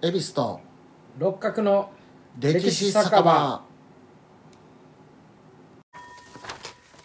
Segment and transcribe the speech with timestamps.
[0.00, 0.60] 恵比寿と
[1.18, 1.90] 六角の
[2.38, 3.64] 歴史酒場。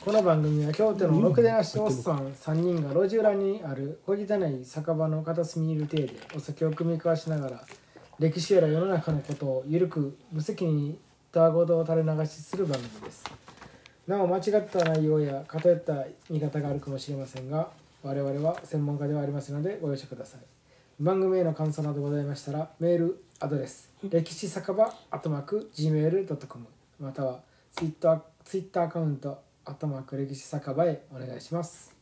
[0.06, 7.62] この番組は京都のろくでなしおっさん3人が路地裏にある小汚い酒場の片隅にいる体でお酒を汲み交わしながら
[8.20, 11.00] 歴史やら世の中のことをゆるく無責任に
[11.32, 13.24] たわごとを垂れ流しする番組です。
[14.06, 17.70] なお間違った内容や偏った見方があるかもしれませんが
[18.04, 20.53] 我々は専門家ではありませんのでご容赦ください
[21.00, 26.66] 番組への感想などございましたらメールアドレス歴史酒場アットマーク Gmail.com
[27.00, 27.40] または
[27.72, 31.96] ツイッターツイッターアカウントアットマーク歴史酒場へお願いします。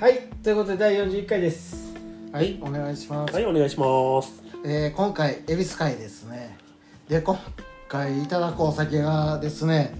[0.00, 1.94] はいということで第41回です。
[2.32, 4.42] はいお願いします、はい、お願いします。
[4.64, 6.56] えー今回恵比寿会ですね。
[7.08, 7.38] で今
[7.88, 9.94] 回いただくお酒がですね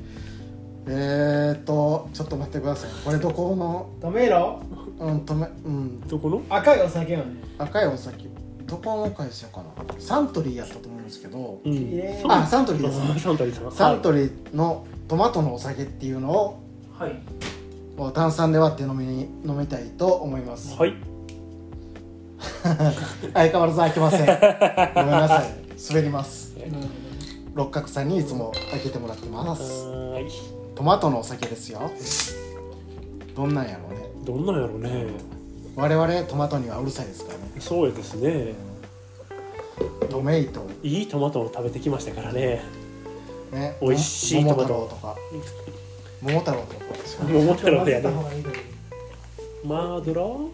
[0.87, 2.91] えー、っとちょっと待ってください。
[3.05, 3.89] これどこの？
[4.01, 4.61] トメロ
[4.99, 6.01] うんとめうん。
[6.09, 6.43] どこの？
[6.49, 7.25] 赤いお酒よね。
[7.59, 8.27] 赤いお酒。
[8.67, 10.01] どこの会社かな？
[10.01, 11.61] サントリーやったと思うんですけど。
[11.65, 12.31] うん。
[12.31, 13.01] あサントリーです。
[13.01, 13.73] ねサントリーさん。
[13.73, 16.63] サントリーのトマトのお酒っていうのを
[16.99, 17.15] はい。
[18.15, 20.95] 炭酸で割って飲みに飲みたいと思います、はい。
[23.35, 24.27] 相変わらず開けません。
[24.95, 25.47] ごめんなさい。
[25.91, 26.57] 滑ります。
[27.55, 29.63] 六角さんにいつも開けてもらってます。
[29.89, 30.62] はーい。
[30.83, 31.93] トマトのお酒ですよ。
[33.37, 34.05] どんなんやろうね。
[34.25, 35.07] どんなんやろうね。
[35.77, 37.45] 我々トマトにはうるさいですからね。
[37.61, 38.55] そうですね。
[40.11, 40.67] トメイト。
[40.83, 42.65] いいトマトを食べてきましたからね。
[43.53, 43.77] ね。
[43.81, 44.75] 美味しいトマト。
[44.75, 45.17] 桃太郎とか
[46.21, 46.85] 桃太郎とか
[47.33, 48.11] 桃太郎やね混ぜた。
[48.11, 48.59] 方がいいと思
[49.63, 50.51] うマードラー？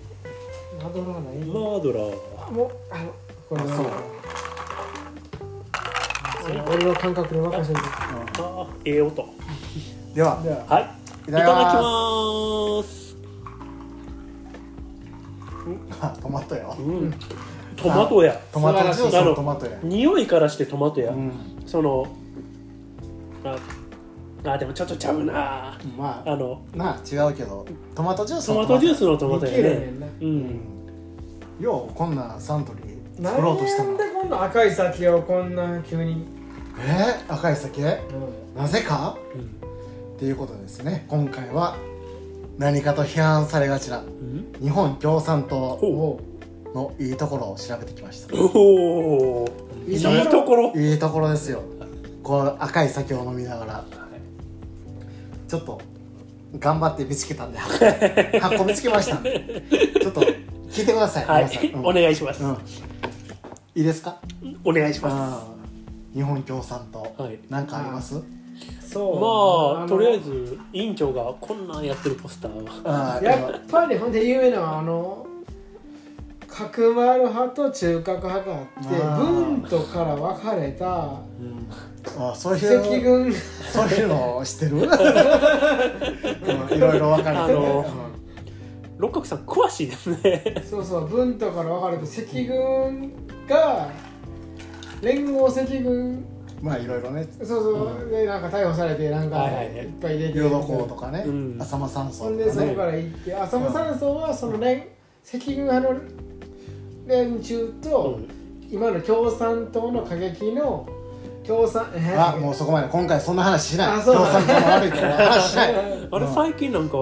[0.85, 2.53] マドラーないマードラー。
[2.53, 3.15] もうあの
[3.49, 3.87] これあそう。
[6.71, 7.81] 俺の感覚に任せて。
[7.81, 9.38] あー、ええ音。
[10.15, 10.91] ではでははい。
[11.29, 13.17] いただきまます。
[16.01, 17.15] あトマトやうん。
[17.77, 18.41] トマトや。
[18.53, 21.13] トマトジュースのトマトや匂いからしてトマトや。
[21.13, 21.33] うん
[21.67, 22.07] その。
[23.45, 23.57] あ。
[24.45, 25.79] あ、でもちょっとちゃうな。
[25.97, 26.63] まああの。
[26.75, 29.91] なあ違うけどトマトジューストのマトジュースのトマトやいけるねね。
[29.93, 30.61] んなうん。
[31.61, 36.25] ようこんなサントリーなん作ろうとしたのでこんな赤い酒をこんな急に、
[36.79, 37.83] えー、赤い酒？
[37.83, 37.87] う
[38.57, 39.19] んなぜか？
[39.35, 39.58] うん
[40.19, 41.07] っていうことですね。
[41.09, 41.77] 今回は
[42.59, 44.53] 何かと批判されがちなうん？
[44.61, 46.19] 日本共産党。
[46.75, 48.35] のいいところを調べてきました。
[48.37, 49.49] おお
[49.89, 50.73] いいところ？
[50.77, 51.31] いいところ？
[51.31, 51.63] ですよ。
[52.23, 53.85] この赤い酒を飲みながら。
[55.49, 55.81] ちょっと
[56.59, 57.59] 頑張って見つけたんで
[58.39, 59.17] 8個見つけました。
[59.19, 59.63] んで
[59.99, 60.21] ちょっと
[60.71, 61.87] 聞いてください、はい、皆さん、うん。
[61.87, 62.53] お願いします、うん。
[62.53, 62.57] い
[63.77, 64.21] いですか？
[64.65, 66.17] お願いしまあー。
[66.17, 67.39] 日本共産党、はい。
[67.49, 68.21] なんかあります？
[68.81, 69.15] そう。
[69.17, 69.21] す
[69.77, 73.17] まあのとりあえず委員長がこんなんやってるポスターは。
[73.17, 75.27] あーやっぱりほんで有名なのはあの
[76.49, 81.21] 角丸派と中核派があって文とから分かれた
[82.19, 83.33] あそう赤いう軍。
[83.33, 87.43] そういうの知ってる、 うん、いろいろ分かれて。
[87.43, 87.85] ねあの
[88.97, 90.65] 六角さん詳しいですね。
[90.69, 93.13] そうそう文とから分かれて赤軍
[93.47, 93.89] が
[95.01, 97.27] 連合赤軍うんまあいろいろね。
[97.39, 99.75] そうそう、でなんか逮捕されてなんかはいはいはい。
[99.77, 100.39] いっぱい出て。
[100.39, 101.57] ヨドコとかね、うん。
[101.61, 102.45] 浅間山荘とかね。
[102.45, 104.89] でそこから行って浅間山荘はその連
[105.27, 106.01] 赤軍派の
[107.07, 108.21] 連中と、
[108.71, 110.87] 今の共産党の過激の
[111.47, 113.89] 共産えあもうそこまで今回そんな話しない。
[113.89, 115.75] あそう共産党の悪いところの話しない、
[116.11, 116.97] あれ最近なんか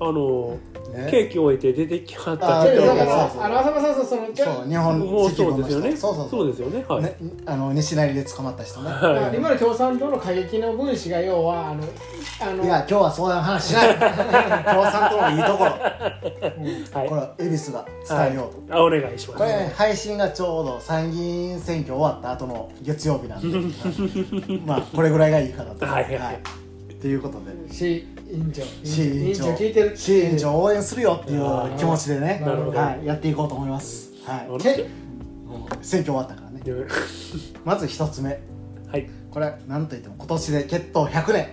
[0.00, 0.75] あのね
[1.10, 5.96] ケーキを置いて出てきはったあ違うそうだからそうそうあの浅間山荘そのそう日本もうそうですよね。
[5.96, 6.46] そうそうそう。
[6.46, 6.84] ですよね。
[6.88, 8.90] はい、ね、あの西成で捕まった人ね。
[8.90, 11.84] は今の共産党の過激の分子が要はあの
[12.40, 13.94] あのいや今日はそういう話しない。
[14.64, 15.70] 共産党のいいところ。
[15.70, 17.08] い、はい。
[17.08, 18.68] これは恵比寿が伝えよう。
[18.68, 19.38] と、あお願いします。
[19.38, 24.58] これ、ね、配信がちょうど参議院選挙終わった後の月曜日なんで。
[24.66, 25.86] まあこれぐらいがいいかなと。
[25.86, 26.40] はいはいはい。
[27.00, 27.72] ということで。
[27.72, 34.46] C 委員長委員長聞いてる？C 委員長応援するよっていう気持ちでね、はい、やっていこうと思います、はい。
[35.82, 36.62] 選挙終わったからね。
[37.64, 38.40] まず一つ目。
[38.90, 39.08] はい。
[39.30, 41.48] これなんといっても今年で決闘100年。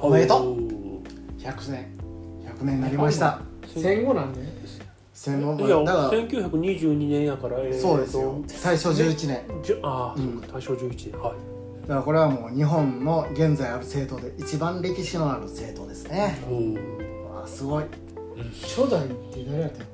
[0.00, 0.52] おめでとう。
[0.52, 0.56] う
[1.38, 1.86] 100年。
[2.60, 3.40] 100年になりました。
[3.66, 4.40] 戦後なんで
[5.12, 7.78] 戦後いやだから1922年やから、えーと。
[7.78, 8.42] そうですよ。
[8.62, 9.40] 大正11年。
[9.62, 10.40] じゅああ、うん。
[10.40, 11.20] 大正11年。
[11.20, 11.53] はい
[11.84, 16.38] だからこれはもう日本の現在ある政党で一番歴史のある政党ですね。
[17.30, 17.84] わあすごい。
[18.62, 19.86] 初代って誰やったの？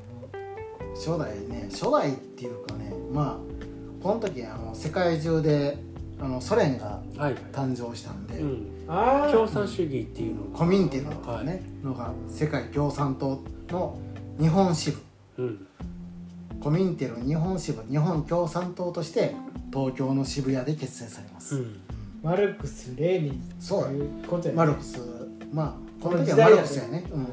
[0.94, 5.78] 初代ね初代っていうかねまあこの時あの世界中で
[6.20, 7.34] あのソ連がはいはい。
[7.52, 8.84] 誕生したんで、うん。
[8.88, 13.98] ああ共産主義っていうのコミンテルとかね、のが世界共産党の
[14.38, 15.02] 日本支部。
[15.38, 15.66] うん
[16.60, 19.34] コミンテル日本支部日本共産党として
[19.72, 21.80] 東京の渋谷で結成されます、うん。
[22.22, 24.56] マルクスレーニンそうということやね。
[24.58, 25.00] マルクス
[25.52, 27.26] まあこの時はマルクスやね、うん、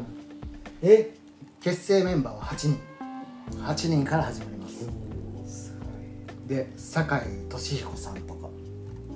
[0.81, 1.13] え
[1.62, 2.79] 結成メンバーは8人。
[3.51, 4.85] 8人から始まります。
[5.47, 5.75] す
[6.47, 8.47] で酒井俊彦さんとか。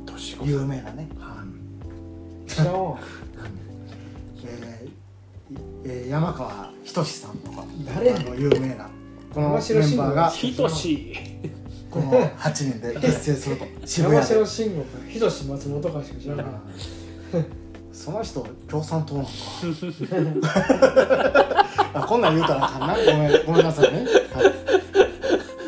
[0.05, 2.47] 年子有名なね、ごい。
[2.47, 2.99] 知らんわ。
[4.43, 4.91] えー
[5.85, 7.63] えー山川仁さんとか。
[7.85, 8.89] 誰あの有名な
[9.33, 10.29] このメンバーが。
[10.29, 11.13] ひとし
[11.89, 13.65] この8人で 結成すると。
[13.85, 14.45] 渋山谷で。
[14.45, 16.45] 城慎吾かひとし松本かしか知らない
[17.91, 19.31] その人共産党なんか。
[21.93, 22.95] あこんなん言うたらあかんな。
[22.95, 24.53] ごめんごめんなさいね、は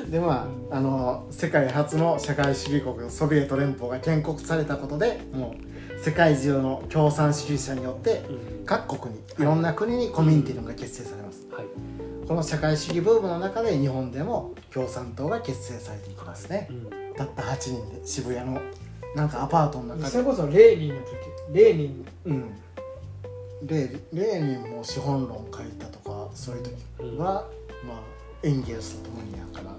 [0.07, 5.55] い、でまああの世界初の社会主義国ソビエト連邦が建国されたことでも
[5.99, 8.65] う世界中の共産主義者によってうん。
[8.65, 11.45] 各国にいろんな国にコミュニティのが結成されます。
[11.51, 16.67] はいこの社会主義ブームの中で日本でも共産党が結成されていきますね。
[16.69, 16.89] うん。
[17.15, 18.61] たった8人で渋谷の
[19.15, 20.07] なんかアパートの中で。
[20.07, 21.07] それこそレーニンの時
[21.51, 22.05] レーニン。
[22.25, 22.55] うん。
[23.65, 27.47] レーレーニンも資本論書いたとかそういう時は、
[27.85, 27.99] まあ
[28.41, 29.75] エンゲルスと共にやから。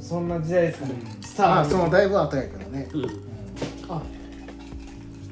[0.00, 0.94] そんな時代ですかね。
[1.20, 1.48] スター。
[1.48, 3.04] まあそのだいぶ後やけどね、うん。
[3.88, 4.02] あ。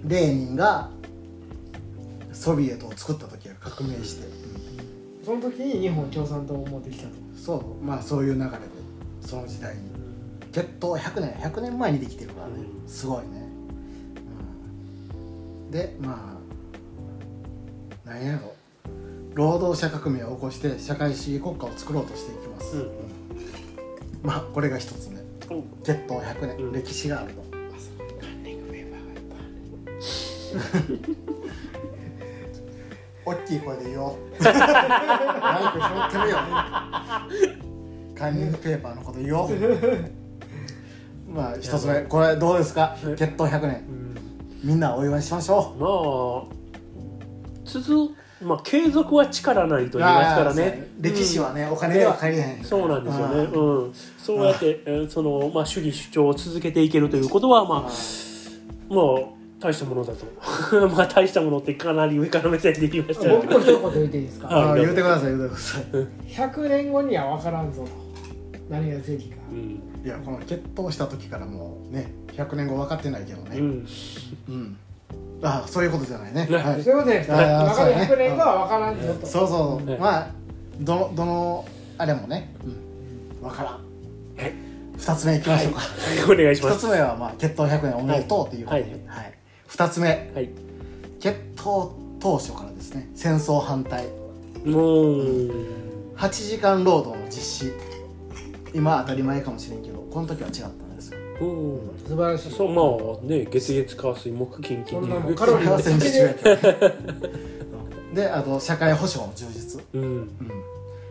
[0.07, 0.91] レーニンが
[2.33, 4.40] ソビエトを作った時は革命して、
[5.25, 7.13] その時に日本共産党を持ってきたと。
[7.37, 8.57] そうまあそういう流れで
[9.21, 9.83] その時代に。
[10.53, 12.55] 決闘100年100年前にできてるからね。
[12.57, 13.29] うんすごいね、
[15.65, 16.37] うん、でま
[18.05, 18.53] あ何やろ。
[19.35, 22.83] 労働者革命を起こして社会主義国家を作ろうとしていきます、うん。
[22.83, 22.91] うん
[24.25, 25.21] まあこれが一つ目。
[25.55, 25.63] お。
[25.85, 26.73] 決闘100年、うん。
[26.73, 27.45] 歴史があると
[33.25, 34.17] 大きい声で言おう。
[34.43, 34.53] マイ
[35.73, 36.39] ク拾ってるよ。
[38.19, 39.51] カンニングペーパーのこと言おう。
[41.29, 42.97] まあ一つ目これどうですか？
[43.03, 43.15] はい。
[43.17, 43.85] 決闘100年。
[43.89, 44.17] うん。
[44.69, 46.55] みんなお祝いしましょまあ
[47.65, 50.89] 続まあ継続は力なりうと言いますからね。
[51.01, 52.65] 歴史はね、お金では借りれへん。
[52.65, 53.85] そうなんですよね、うん。
[53.85, 60.25] うん、そうやって、えーそのまあ、主義主張を続けていけるということは、まあ、まあ大したものだと。
[60.89, 63.29] まあ大したものってかなり上から目線で言いました。
[63.29, 64.49] 僕も一言言っていいですか？
[64.51, 65.83] あーはい言うてください言うてください。
[66.27, 67.89] 100年後には分からんぞと。
[68.71, 69.37] 何が正義か。
[69.53, 69.83] うん。
[70.05, 73.59] いやこの決闘した時からもうね100年後分かってないけどね。
[73.59, 73.87] うん。
[74.49, 74.77] うん、
[75.43, 76.57] ああそういうことじゃないね、ね。
[76.57, 76.83] はい。
[76.83, 78.09] そういうことじゃなくてあー分かるそうね。
[78.11, 79.27] 100年後は分からんぞと。
[79.27, 79.99] そうそう、ね。
[80.01, 80.31] まあ
[80.81, 81.65] どのどの
[81.99, 83.75] あれもね、うん、分からん。
[83.75, 83.79] は
[84.49, 84.55] い
[84.97, 85.81] 2つ目いきましょうか、
[86.31, 88.93] お願いしま1すつ目はまあ決闘100年おめでとうっていうことで、はい。
[89.07, 89.40] はい
[89.71, 90.31] 2つ目。
[90.35, 90.51] はい。
[91.21, 91.91] 決闘
[92.21, 93.11] 当初からですね。
[93.15, 94.07] 戦争反対。
[94.65, 95.81] もう。
[96.17, 97.73] 8時間労働の実施。
[98.75, 101.19] 今当たり前かもしれんけどこの時は違ったんですよ。
[101.41, 102.51] うん素晴らしい。
[102.51, 105.01] そうまあね月月火水木金金。
[105.27, 106.93] でカロリーは戦時中やから
[108.15, 110.03] であと社会保障の充実、うん。
[110.03, 110.31] うん、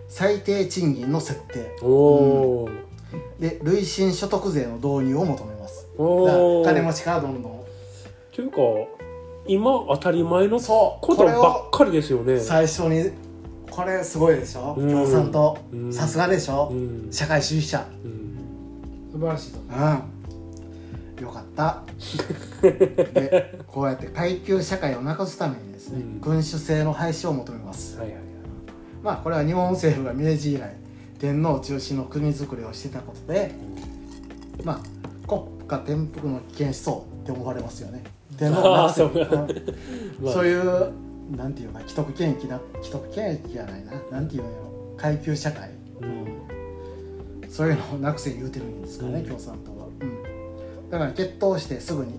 [0.07, 1.77] 最低賃金の設定。
[1.81, 1.88] お
[2.65, 2.69] お
[3.39, 5.88] で累進所得税の導入を求めます。
[5.97, 7.58] おだからお金持ちからどんどん
[8.39, 8.62] というか
[9.47, 12.39] 今当たり前のことばっかりですよね。
[12.39, 13.12] 最初に
[13.69, 14.90] これすごいでしょ、うん。
[14.90, 15.57] 共産党。
[15.73, 15.94] うん。
[15.94, 17.11] さすがでしょ、うん。
[17.11, 17.85] 社会主義者。
[18.06, 19.11] うん。
[19.11, 21.21] 素晴らしいとう。
[21.21, 21.23] ん。
[21.23, 21.83] よかった。
[22.61, 26.21] でこうやって階級社会をなくすためにですね、うん。
[26.21, 27.97] 君主制の廃止を求めます。
[27.97, 28.23] はいはいはい。
[29.04, 30.73] まあこれは日本政府が明治以来
[31.19, 33.52] 天皇中心の国づくりをしてたことで
[34.63, 38.04] まあ国家転覆の危険思想って思われますよね
[38.39, 39.73] 天皇がなくて
[40.31, 40.91] そういう
[41.35, 43.91] なんていうか既得権益だ既得権益じゃないな。
[44.11, 44.55] なんていうのよ。
[44.97, 45.69] 階級社会、
[46.01, 47.49] うん。
[47.49, 49.25] そういうのをなくせ言うてるんですかね、うん。
[49.25, 52.13] 共産党は、うん、だから決闘してすぐに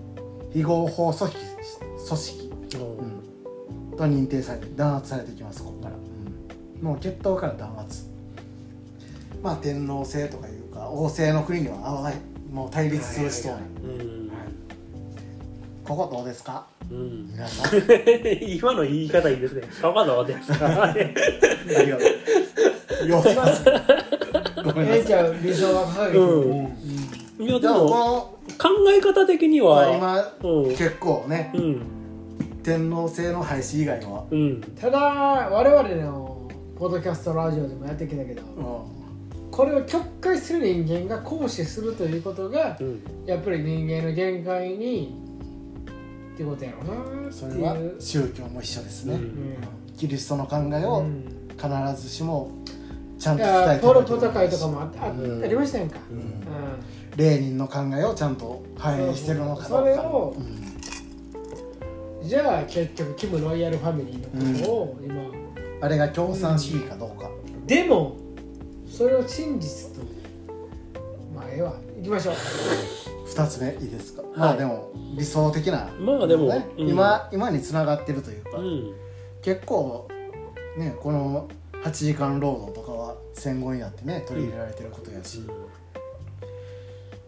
[0.53, 1.39] 非合法組織
[2.07, 2.51] 組織、
[3.91, 8.09] うん、と認定されて弾圧されていきますここから、うん、もう決闘から弾圧。
[9.43, 12.15] まあ天皇制とかいうか王政の国にはあわい。
[12.51, 14.20] もう対立する人はうん
[15.91, 16.65] ここどうですか？
[16.89, 17.27] うん。
[17.33, 17.81] 皆さん。
[18.47, 19.63] 今の言い方いいですね。
[19.81, 20.83] かかどうですか？
[20.83, 21.03] あり
[21.91, 22.03] がと
[23.05, 23.65] うよします。
[24.63, 26.23] ごめんなさいええちゃう理想は掲げてる。
[26.23, 27.45] うん。
[27.45, 31.81] いやででも考え方的にまあは、今うん結構ねうん。
[32.63, 34.61] 天皇制の廃止以外は、うん。
[34.79, 36.47] ただ我々の
[36.79, 38.45] ポッドキャストラジオでもやってきたけどう
[39.51, 43.01] これを曲解する人間が行使するということがうん。
[43.25, 45.29] やっぱり人間の限界に
[46.41, 46.77] っていうことやろ
[47.23, 47.31] うな。
[47.31, 48.01] それはっていう。
[48.01, 49.21] 宗教も一緒ですね、うん。
[49.21, 49.55] うん。
[49.97, 51.23] キリストの考えをうん。
[51.51, 52.49] 必ずしも
[53.19, 54.49] ちゃんいと伝えてやポロポるわけではない。
[54.49, 55.43] とかもああうん。
[55.43, 56.17] ありましたやんか、うん。
[56.17, 56.23] うん。
[57.17, 59.85] レーニンの考えをちゃんと反映してるのかどうか。
[59.85, 62.27] それをうん。
[62.27, 65.15] じゃあ結局キム・ロイヤルファミリーのことを今、
[65.81, 67.29] あれが共産主義かどうか、
[67.65, 68.15] でも
[68.87, 70.01] それを真実と。
[71.35, 72.35] まあええわ行きましょう。
[73.27, 76.67] 二つ目いいですか、まあでも理想的な、まあでも、ね？
[76.79, 76.89] うん。
[76.89, 78.93] 今今につながってるというか、うん。
[79.43, 80.09] 結構
[80.77, 81.47] ねこの
[81.83, 85.41] 8時間労働とかは戦後になってね取り入れられてることやし、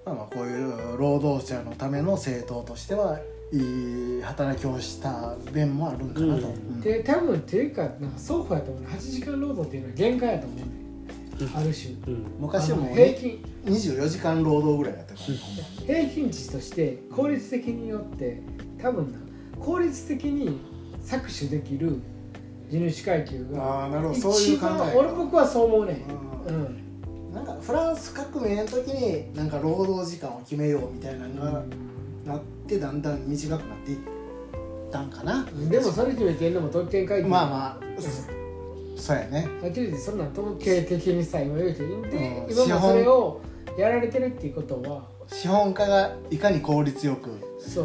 [0.05, 3.19] まあ、まあこういう労働者のための政党としては
[3.51, 6.53] いい働きをした面もあるんかなと、うん。
[6.53, 6.81] うん。
[6.81, 8.81] で多分っていうかなんか双方やと思う。
[8.81, 10.65] ね8時間労働っていうのは限界やと思うね、
[11.41, 11.57] うん。
[11.57, 11.93] ある種。
[12.07, 12.25] うん。
[12.39, 18.41] 昔はもう平均24時間労働ぐらいやったから、平均値として効率的によって
[18.81, 19.19] 多分な
[19.59, 20.59] 効率的に
[21.01, 22.01] 搾取できる
[22.69, 24.19] 地主階級がああなるほど。
[24.19, 26.05] そういう一考え番俺僕はそう思うね
[26.47, 26.61] ううん。
[26.61, 26.83] ん
[27.33, 31.63] なんかフランス革命の時になんか労働時間を決めようみたいなのが
[32.25, 33.97] なってだんだん短くなっていっ
[34.91, 37.27] たんかな、でもそれ決めてんのも特権階級。
[37.27, 38.01] まあまあ、
[38.95, 39.47] そうやね。
[39.61, 42.67] はっきり言ってそんなん統計的にさ今言うていいんで、うん。
[42.67, 43.41] 今もそれを
[43.77, 47.29] やられてるっていうことは資本家がいかに効率よく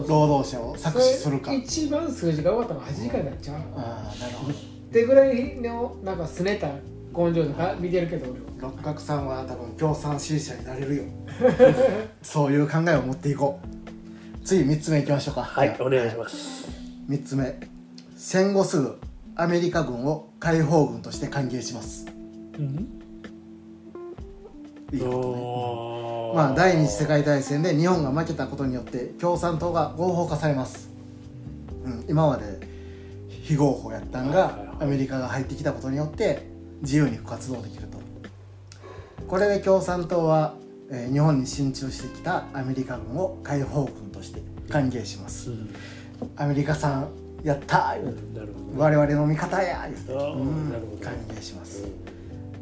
[0.08, 1.52] 労働者を搾取するか。
[1.52, 3.56] 一番数字が多かったのが8時間になっちゃう。
[3.76, 4.52] ああなるほど。
[4.52, 4.56] っ
[4.92, 6.68] てぐらいのなんかすねた
[7.16, 11.04] 根性とか見てるけど六角さんは多分共産主義者になれるよ。
[12.22, 14.46] そういう考えを持っていこう。
[14.46, 15.42] 次3つ目いきましょうか。
[15.42, 16.68] はいお願いします。
[17.08, 17.54] 3つ目。
[18.16, 18.98] 戦後すぐ
[19.36, 22.06] アメリカ軍を解放軍として歓迎します。
[22.58, 22.97] うん？
[24.92, 30.90] いいことねまあ、第二次世界大戦で日本が負けたことによって共産党が合法化されます、
[31.84, 32.60] うん、今まで
[33.28, 36.46] 非合法やったんがアメリカが入ってきたことによって
[36.82, 37.98] 自由に活動できると。
[39.26, 40.54] これで共産党は、
[40.90, 45.50] えー日本に進駐してきたアメリカ軍を解放軍として歓迎します。
[45.50, 45.74] うん。
[46.36, 47.08] アメリカさん
[47.42, 51.84] やったー言うん我々の味方やーうん歓迎します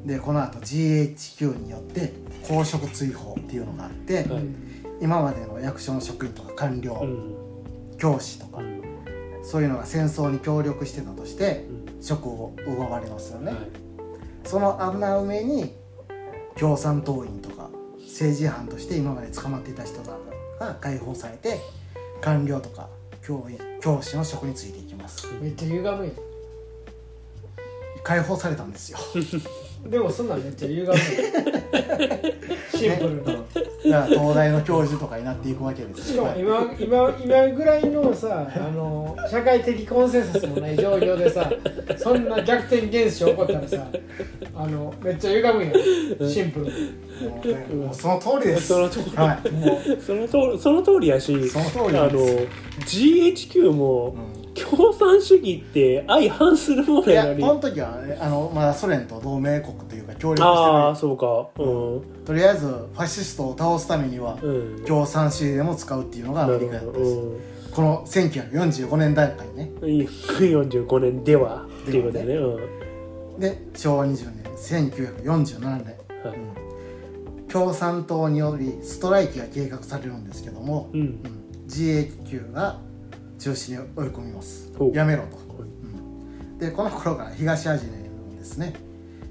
[0.06, 2.12] でこの後 GHQ によって
[2.46, 4.44] 公職追放っていうのがあって、はい。
[5.00, 7.34] 今までの役所の職員とか官僚、うん。
[7.98, 8.80] 教師とか、うん。
[9.42, 12.02] そういうのが戦争に協力してたとしてうん。
[12.02, 13.60] 職を奪われますよね、はい。
[14.44, 15.74] その穴埋めに
[16.56, 20.00] 共産党員とか政治犯として今まで捕まっていた人
[20.60, 21.58] が解放されて
[22.20, 22.88] 官僚とか
[23.26, 25.26] 教員教師の職に就いていきます。
[25.42, 26.12] めっちゃ歪むよ
[28.04, 28.98] 解放されたんですよ
[29.84, 30.94] でもそんなんめっちゃ歪むよ
[32.74, 33.46] シンプルな、だか
[33.84, 41.50] ら東大の教授とかになっていくわけですしよかも今今今ぐらいのさあの社会的コンセンサスもない状況でさ
[41.96, 43.86] そんな逆転現象起こったらさ
[44.54, 47.06] あのめっちゃ歪むよシンプルに。
[47.16, 48.68] もうねもうその通りです。
[48.68, 49.16] その通り。
[49.16, 49.50] はい。
[49.50, 50.00] もう。
[50.02, 52.10] そのとその通りやしその通りあの
[52.80, 57.40] GHQ もうん共産主義って相反するものいややのに。
[57.42, 61.48] この時はねあのまだソ連と同盟国というか協力ああしてそうか。
[61.58, 62.00] うん。
[62.00, 64.84] るとりあえずファシストを倒すためにはうん。
[64.86, 67.22] 共産主義でも使うっていうのがアメリカやったんですよ。
[67.72, 69.70] この1945年段階ね。
[69.80, 72.34] うん45年ではっていうことだね。
[72.34, 73.40] うん。
[73.40, 75.80] で昭和20年1947年、は
[76.34, 76.38] い。
[77.38, 77.48] うん。
[77.48, 81.00] 共産党によりストライキが計画されるんですけども、うん。
[81.00, 81.20] うん。
[81.68, 82.80] GHQ が
[83.38, 84.72] 中止に追い込みます。
[84.92, 85.64] やめろと、う。
[85.64, 86.58] ん。
[86.58, 88.74] でこの頃から東アジアにですね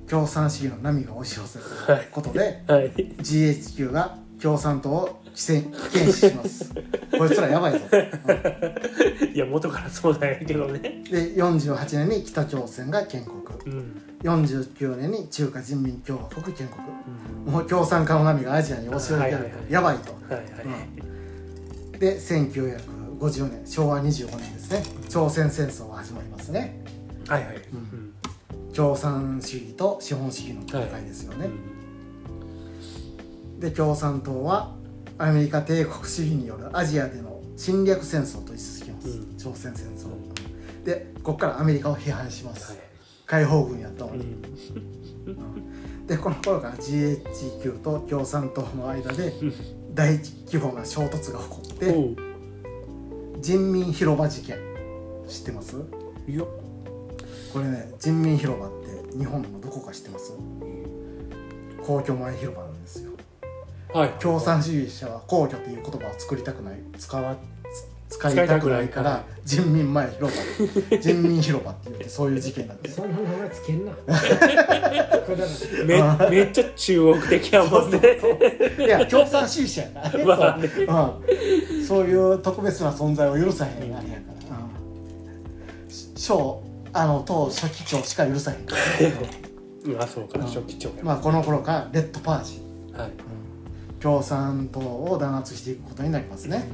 [0.08, 1.66] 共産主義の波が押し寄せる
[2.12, 2.92] ことで、はい。
[2.92, 6.72] GHQ が共産党を規制危険視します。
[7.18, 10.80] こいつらやばいぞ、うんいや元からそうなんやけどね。
[10.80, 13.76] で48年に北朝鮮が建国。
[13.76, 14.02] うん。
[14.24, 17.54] 49年に中華人民共和国建国。
[17.54, 19.52] もう共産化の波がアジアに押し寄せてる、はいはいはい。
[19.70, 20.44] やばいと、はいはい
[21.94, 22.00] うん。
[22.00, 22.20] で
[23.19, 24.84] 1950年昭和25年ですね。
[25.10, 26.84] 朝鮮戦争が始まりますね。
[27.27, 27.57] はいはい。
[27.74, 28.13] うん
[28.75, 31.48] 共産主義と資本主義の戦いですよね、
[33.57, 34.75] で共産党は
[35.17, 39.38] アメリカ帝国主義によるアジアでの侵略戦争と位置づけます、うん。
[39.38, 40.10] 朝鮮戦争、
[40.84, 42.81] でここからアメリカを批判します、はい。
[43.25, 46.05] 解放軍やったのに、うん。
[46.05, 49.31] でこの頃から GHQ と共産党の間で
[49.93, 51.95] 大規模な衝突が起こって、
[53.46, 54.58] 人民広場事件。
[55.28, 55.75] 知ってます？
[56.28, 56.42] いや。
[57.54, 58.72] これね人民広場っ
[59.12, 60.34] て日本のどこか知ってます？
[61.86, 63.12] 皇居前広場なんですよ。
[63.94, 64.10] はい。
[64.20, 66.80] 共産主義者は皇居という言葉を作りたくない。
[66.98, 67.38] 使わ
[68.10, 70.42] 使いたくないから人民前広場。
[70.98, 73.92] 人民広場って言ってそういう事件なんですそんな名前つけんな。
[76.30, 78.00] めめっちゃ中国的やもんね。
[78.80, 80.26] いや 共産主義者やからね。
[80.26, 80.68] まあね。
[80.68, 80.86] そう,、
[81.78, 84.04] うん、そういう特別な存在を許さへんあれやか
[84.52, 84.70] ら、うん、
[86.16, 86.62] 小
[86.94, 89.16] あの党書記長しか許さへんから、ね
[90.00, 90.96] あそうか初期長や。
[91.04, 92.60] まあこの頃からレッドパージ。
[92.98, 93.12] はい。
[94.06, 96.70] 共産党を弾圧していくことになりますね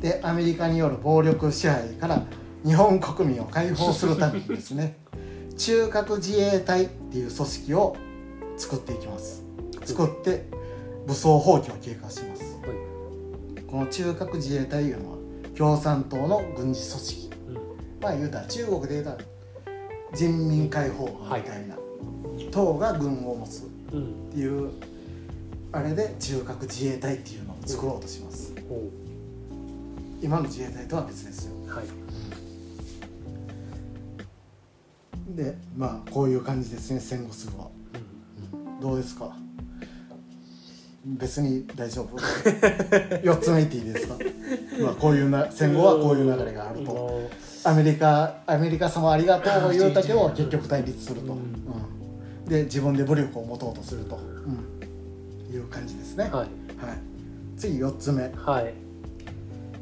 [0.00, 2.22] でアメリカによる暴力支配から
[2.64, 4.96] 日本国民を解放するためにですね
[5.56, 7.96] 中核自衛隊っていう組織を
[8.56, 9.42] 作っていきます。
[9.84, 10.44] 作って
[11.06, 12.58] 武装蜂起を計画します。
[13.66, 15.16] この中核自衛隊いうのは
[15.56, 17.30] 共産党の軍事組織。
[18.00, 19.18] まあ言うたら中国で言うたら
[20.14, 21.76] 人民解放軍みたいな、
[22.50, 24.28] 党が軍を持つうん。
[24.28, 24.70] っていう
[25.72, 28.54] あれで中核自衛隊っていうのを作ろうとします。
[28.70, 29.07] お
[30.20, 31.52] 今の自衛隊とは別ですよ。
[31.68, 31.86] はい。
[35.36, 37.68] でまあこういう感じですね戦後すぐは。
[38.80, 39.36] どうですか？
[41.04, 42.16] 別に大丈夫？
[43.22, 44.16] 4つ目言っていいですか？
[44.82, 46.92] まあこういうな戦後はこういう流れがあると。
[46.92, 47.30] も
[47.64, 51.38] アメリカアメリカ様ありがとうを言うたけど結局対立すると、うん。
[51.38, 52.48] うん。
[52.48, 55.54] で自分で武力を持とうとすると、うん。
[55.54, 56.46] いう感じですね、うはい。
[56.46, 56.48] はい、
[57.56, 58.32] 次4つ目。
[58.36, 58.87] はい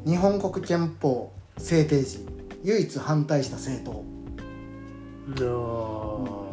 [0.05, 2.25] 日本国憲法制定時
[2.63, 4.03] 唯一反対した政党。
[5.29, 6.47] あ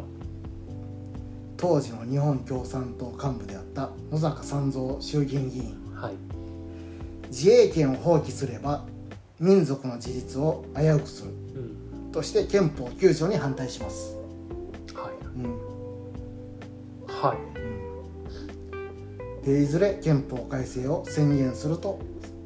[1.57, 5.77] 当時の日本共産党幹部であった野坂三三衆議院議員。
[5.95, 6.13] ーはい。
[7.29, 8.85] 自衛権を放棄すれば
[9.39, 11.29] 民族の自立を危うくする。
[11.29, 11.33] う
[12.09, 12.11] ん。
[12.11, 14.15] として憲法9条に反対します、
[14.93, 15.13] はい。
[15.37, 15.57] うん。
[17.07, 17.35] は
[19.43, 19.45] い。
[19.45, 21.99] でいずれ憲法改正を宣言すると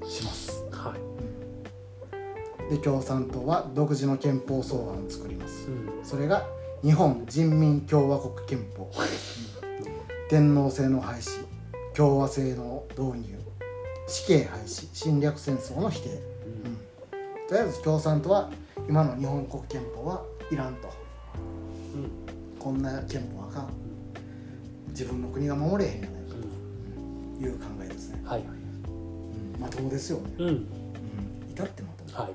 [0.08, 0.44] します。
[0.44, 0.49] はい
[2.70, 5.68] で共産党は独自の憲法草案を作ります。
[5.70, 6.06] うん。
[6.06, 6.46] それが
[6.84, 8.92] 日本人民共和国憲法。
[10.30, 11.44] 天皇制の廃止
[11.96, 13.40] 共和制の導入
[14.08, 16.78] 死刑廃止侵略戦争の否定、うん。
[17.48, 18.50] とりあえず共産党は
[18.88, 20.90] 今の日本国憲法はいらんと。
[21.96, 22.60] うん。
[22.60, 23.70] こんな憲法あかん。
[24.90, 27.40] 自分の国が守れへんやないかうん。
[27.40, 28.42] という考えですね、はい。
[28.42, 29.62] うん。
[29.62, 30.48] まともですよね、うん。
[30.48, 30.68] うん、
[31.52, 32.32] 至ってはい。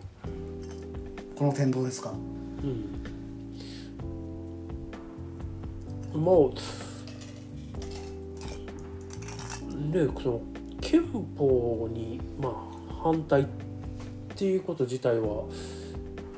[1.36, 2.12] この点どうですか？
[6.12, 6.20] うん。
[6.20, 6.54] もう
[9.96, 10.40] ねその
[10.80, 11.04] 憲
[11.36, 12.52] 法にまあ
[13.02, 13.46] 反対っ
[14.36, 15.44] ていうこと自体は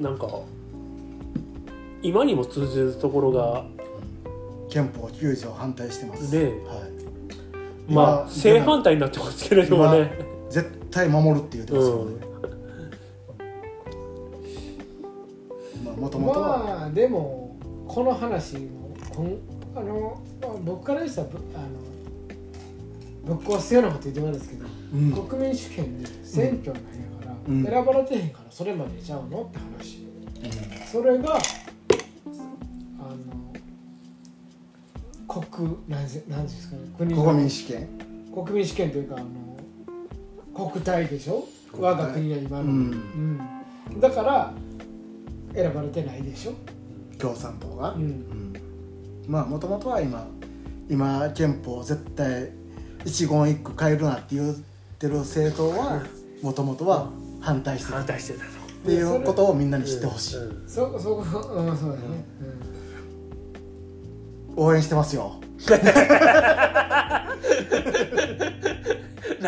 [0.01, 0.29] なんか
[2.03, 3.65] 今にも通じるところが
[4.71, 6.35] 憲法9条反対してます。
[6.35, 6.53] ねはい。
[7.93, 10.11] まあ今正反対になってますけれどもね。
[10.49, 12.26] 絶対守るって言ってますよね、
[15.97, 17.57] もともとは、まあでも
[17.89, 19.39] この話もこん
[19.75, 21.59] あのまあ僕からしたらぶあ
[23.31, 25.13] のぶっ壊すようなこと言ってもらうんですけど、うん。
[25.29, 27.65] 国民主権で選挙なんやから、うん。
[27.65, 30.07] 選ばれてへんからそれまでちゃうのって話。
[30.93, 31.39] それがあ
[33.03, 33.53] の
[35.27, 37.89] 国なんぜなんですかね国の国民主権？
[38.33, 41.45] 国民主権というかあの国体でしょ？
[41.79, 43.41] 我が国の今の、うん。
[43.91, 44.01] うん。
[44.01, 44.53] だから
[45.57, 46.53] 選ばれてないでしょ、
[47.19, 48.03] 共産党が、うん。
[48.03, 48.53] うん。
[49.27, 50.29] まあもともとは今
[50.89, 52.51] 今憲法絶対
[53.05, 54.55] 一言一句変えるなって言っ
[54.99, 56.03] てる政党は
[56.43, 58.51] もともとは反対してるっ反対してたの
[58.85, 60.69] ていうことをみんなに知ってほしい、うん。
[60.69, 62.03] そそこうんそうだね、
[64.55, 65.41] 応援してますよ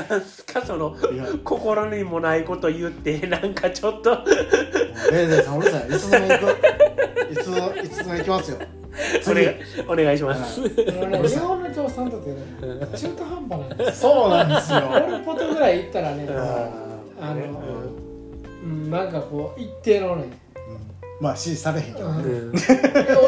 [0.03, 1.27] なんすかそのいや。
[1.45, 4.11] 心にもないこと言って なんかちょっと。
[5.11, 6.45] レーゼーさんうるさい5つ目いく
[7.35, 8.59] 5つ5つ目いきますよ。
[9.31, 9.57] お願い
[9.89, 10.61] お願いします。
[10.61, 12.37] うんあのね日本の共産党ってね
[12.97, 16.71] 中途半端なんですよそうなんですよポル・ポトぐらい行ったらねあ
[17.21, 17.63] あの、
[18.65, 20.25] うん、なんかこう一定のね、
[21.21, 22.65] まあ支持されへんけどね、うん俺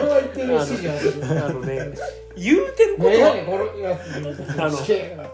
[0.09, 1.93] は一定の支持をするあのね
[2.37, 5.31] 言うてることねやねはこのやつあの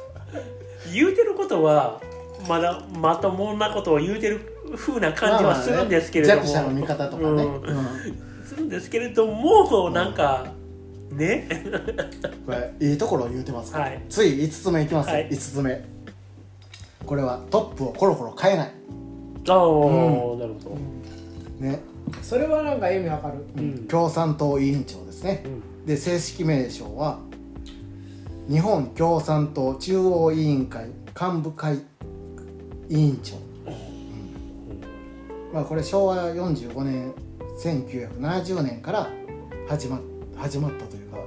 [0.93, 2.01] 言うてることは
[2.49, 4.41] まだまともなことを言うてる
[4.77, 7.63] 風な感じはするんですけれども、弱者の味方とかね、うん。
[7.63, 8.45] うん。
[8.45, 10.47] するんですけれどもなんか
[11.13, 11.49] ね。
[12.47, 13.73] これいいところを言うてます。
[13.73, 15.29] から、はい次5つ目いきますよ、はい。
[15.29, 15.85] 5つ目。
[17.05, 18.73] これはトップをコロコロ変えない。
[19.49, 21.81] ああ、うなるほど、ね、
[22.21, 23.35] それはなんか意味わかる。
[23.57, 23.87] うん。
[23.87, 25.43] 共産党委員長ですね。
[25.45, 25.87] うん。
[25.87, 27.21] で正式名称は
[28.49, 30.87] 日本共産党中央委員会
[31.21, 31.83] 幹部会
[32.89, 33.35] 委員長、
[35.53, 37.13] まあ、これ昭和45年
[37.61, 39.11] 1970年から
[39.69, 40.01] 始ま
[40.37, 41.19] 始まったというか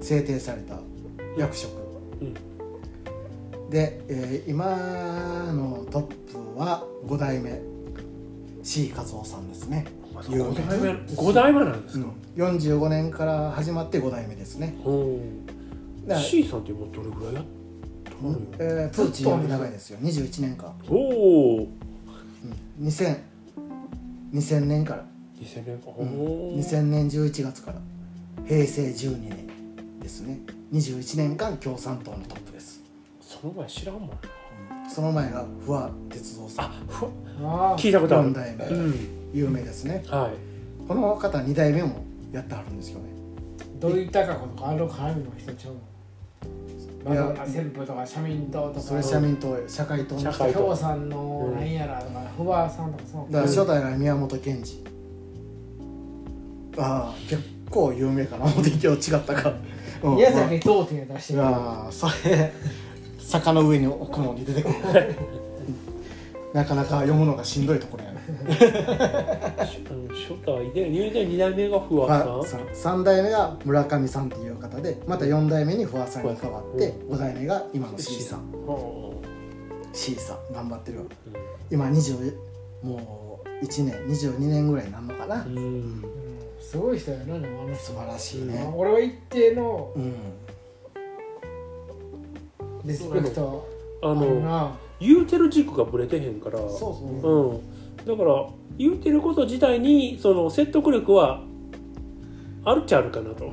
[0.00, 0.78] 制定された
[1.36, 1.72] 役職、
[2.20, 2.34] うん
[3.68, 4.66] で、えー今
[5.54, 7.58] のトップは5代目
[8.62, 9.86] C 和夫さんですね、
[10.28, 14.76] 有名5代目5代目なんですか、45年から始まって5代目ですね。
[14.84, 14.90] う。
[14.90, 15.51] ん
[16.20, 17.44] C さんって今どれぐらいやっ
[18.04, 19.98] たのよえープーチンより長いですよ。
[20.00, 23.16] 21年間、おおうん、2000
[24.32, 25.04] 2000年から、
[25.40, 26.08] 2000年か、うん。
[26.08, 26.58] おー。
[26.58, 27.78] 2000年11月から。
[28.46, 29.46] 平成12年
[30.00, 30.40] ですね。
[30.72, 32.82] 21年間共産党のトップです、
[33.20, 34.14] その前知らんもんな。
[34.84, 34.90] うん。
[34.90, 36.64] その前が不破鉄道さん。
[36.66, 37.06] あふ
[37.44, 37.78] ああ。
[37.78, 38.30] 聞いたことある。
[38.30, 38.64] 4代目。
[38.64, 38.94] うん。
[39.34, 40.02] 有名ですね。
[40.08, 40.86] はい。
[40.88, 43.10] この方2代目もやってはるんですよね。
[43.78, 45.80] どういったかことかあの絡みの人ちゃうの？
[47.10, 48.80] いやマドンナ旋風とか社民党とか。
[48.80, 50.32] それ社民党社会党の人。
[50.32, 54.84] 社会党共産のなんやらとか不破さんとかそうだから初代が宮本賢治。
[56.78, 58.44] ああ結構有名かな。
[58.44, 59.52] 思って今日違ったか、
[60.02, 60.16] うん。
[60.16, 61.42] 宮崎東店出してる。
[61.42, 62.52] ああそれ
[63.18, 64.74] 坂の上に置くのに出てくる。
[66.54, 68.11] なかなか読むのがしんどいところや
[70.10, 73.00] 初代で2代二代目が不破さん。
[73.00, 79.12] 3代目が村上さんっていう方でまた4代目に不破さんに変わって5代目が今の C さんは
[79.92, 81.04] C さん頑張ってるわ。
[81.34, 81.38] あ
[81.70, 82.34] 今20
[82.82, 85.56] もう1年22年ぐらいになるのかな、うん。
[85.56, 86.04] うん。
[86.60, 87.84] すごい人やなでもあの人。
[87.84, 88.72] 素晴らしいね。
[88.74, 90.14] 俺は一定のうん。
[92.84, 93.68] リスペクト
[94.02, 94.76] あのな。
[95.00, 96.58] 言うてる軸がぶれてへんから。
[96.58, 97.60] そうそう、うん、
[98.06, 98.46] だから
[98.78, 101.42] 言うてること自体にその説得力は
[102.64, 103.50] あるっちゃあるかなと、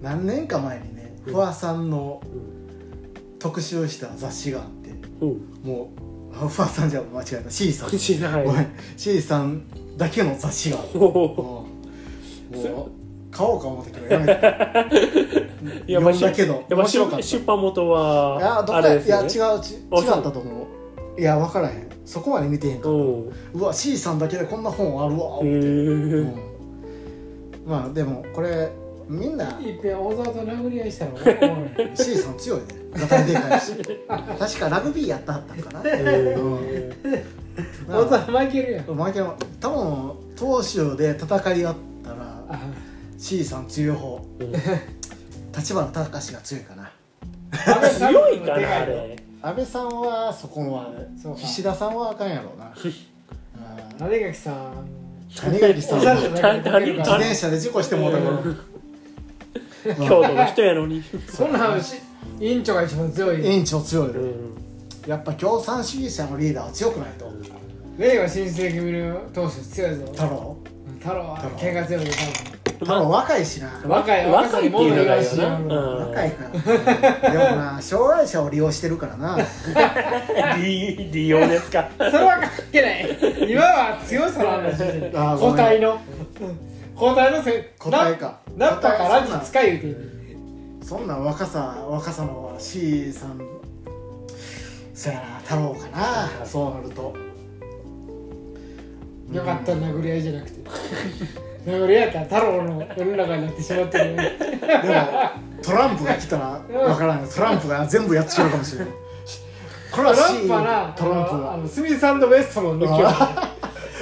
[0.00, 2.22] 何年か前にね不破さんの
[3.38, 4.90] 特集した雑誌があって
[5.20, 5.68] うん。
[5.68, 5.90] も
[6.32, 7.50] うあ不破さんじゃ間違えた。
[7.50, 7.90] C さん。
[7.90, 8.44] しない。
[8.44, 8.74] ごめん。
[8.96, 9.62] C さん
[9.96, 11.00] だけの雑誌があってお。
[11.00, 11.66] も
[12.50, 14.86] う買おうか思った けどやめた。
[15.86, 17.16] いやまあだけど面白かった。
[17.18, 19.28] 出出版元いはあれですよね。
[19.38, 20.66] や違うち違ったと思
[21.16, 21.20] う。
[21.20, 23.64] いや分からへんそこまで見てへんかうんらう。
[23.64, 26.34] わ C さんだけでこんな本あるわ思って、うん。
[27.66, 28.70] まあでもこれ
[29.08, 32.66] みんな一遍小沢と殴り合いしたらおもろい C さん強いね。
[32.92, 33.72] ガタイでかいし。
[34.38, 35.82] 確かラグビーやったはったんかな。
[35.84, 36.36] へ
[37.86, 38.84] 小沢負けるやん。
[38.84, 42.60] 負けの多分投手で戦い合ったらあ
[43.18, 44.20] C さん強い方。
[44.40, 44.52] えうん。
[45.52, 46.90] 立花隆が強いかな。
[47.98, 52.66] 強いかなあれ安倍さんはそこはそうか岸田さんはあかんやろうな。
[52.66, 53.98] うん。
[53.98, 54.86] 種垣さん。
[55.36, 56.28] 谷垣さん は自
[57.00, 61.02] 転車で事故してもうたから 京都の人やのに。
[61.28, 61.96] そんな話
[62.38, 63.44] 委員長が一番強い。
[63.44, 64.12] 委員長強いよ。
[64.14, 64.54] うん。
[65.06, 67.32] やっぱ共産主義者のリーダーは強くないと。
[67.98, 70.06] 令和新世紀見る投手強いぞ。
[70.12, 70.56] 太郎？
[71.00, 72.12] 太郎は喧嘩強いで
[72.84, 73.68] 太郎若いしな。
[73.68, 75.70] 多分若い若いっていうのがいいよな、うん。
[75.70, 76.44] うん若いか
[77.22, 77.30] ら。
[77.30, 79.38] でもな障害者を利用してるからな。
[80.58, 81.88] 利利用ですか。
[81.98, 83.18] それは関係ない。
[83.50, 84.82] 今は強さの話。
[85.14, 85.56] あーごめん。
[85.56, 86.00] 交代の
[86.94, 88.40] 交代のせ答えか。
[88.56, 93.40] ななったからラジ使い言うてそんなん若さ若さの C さん
[94.94, 96.46] そやな太郎かな。
[96.46, 97.14] そうなると。
[99.32, 100.60] よかった殴り合いじゃなくて
[101.66, 104.16] 殴り合いやったら太郎の世の中になってしまってる。
[104.16, 108.88] ねでもトランプが来たらわからないトランプが全部やっつけるかもしれない
[109.92, 113.52] これはトランプはなトランプあのあはのスミスウエストの抜きは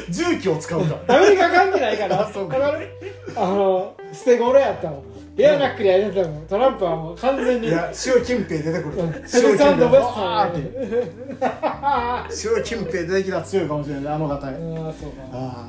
[0.09, 5.03] 重機を使うかアメリカ関係ないからあの捨て頃やったもん。
[5.39, 6.47] エアナックでやってたもん。
[6.47, 7.69] トランプはもう完全に。
[7.69, 9.23] いや習近平出てくる。
[9.27, 10.59] スミスウエスト平わー
[12.27, 14.53] って習近平出てきたら強いかもしれないあの方ああそう
[15.13, 15.23] か。
[15.33, 15.69] あ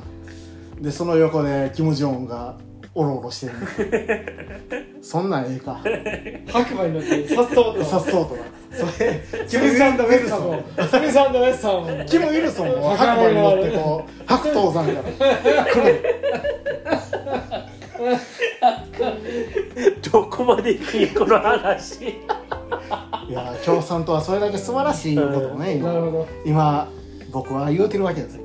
[0.82, 2.56] でその横でキム・ジョンウンが
[2.92, 4.96] おろおろしてる。
[5.00, 5.80] そんなんええか。
[6.52, 7.84] 白馬に乗ってさっそうと。
[7.84, 8.42] さっそうとな。
[8.72, 12.04] それキム・ウスミスウィルソンエストもスミスウエストも。
[12.04, 15.64] キム・ウィルソンも白馬に乗ってこう白頭山から。
[15.66, 16.02] 来る。
[20.12, 22.08] どこまで行くこの話。
[23.28, 26.28] いや共産党はそれだけ素晴らしいことをね今なるほど。
[26.44, 26.88] 今
[27.30, 28.40] 僕は言うてるわけです。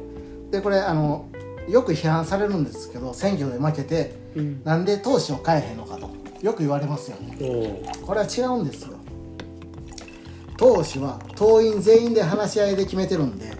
[0.52, 1.26] でこれあの
[1.70, 4.62] よく批判されるんですけど選挙で負けてうん。
[4.64, 6.10] なんで党首を変えへんのかと
[6.42, 7.38] よく言われますよね。
[7.40, 8.02] う。
[8.02, 8.98] んこれは違うんですよ。
[10.58, 13.54] 党首は党員全員で話し合いで決めてるんで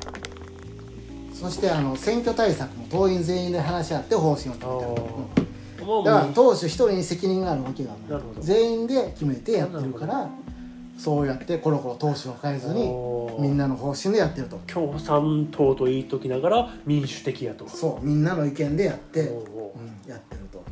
[1.32, 8.22] そしてあの選挙対策も党員全員で話し合って方針を決めてる、だから党首一人に責任があるわけがない。
[8.40, 10.30] 全員で決めてやってるから
[10.98, 12.92] そうやってコロコロ党首を変えずに
[13.40, 14.58] みんなの方針でやってると。
[14.68, 17.68] 共産党と言いときながら民主的やと。
[17.70, 20.64] そうみんなの意見でやって、おうん、やってると。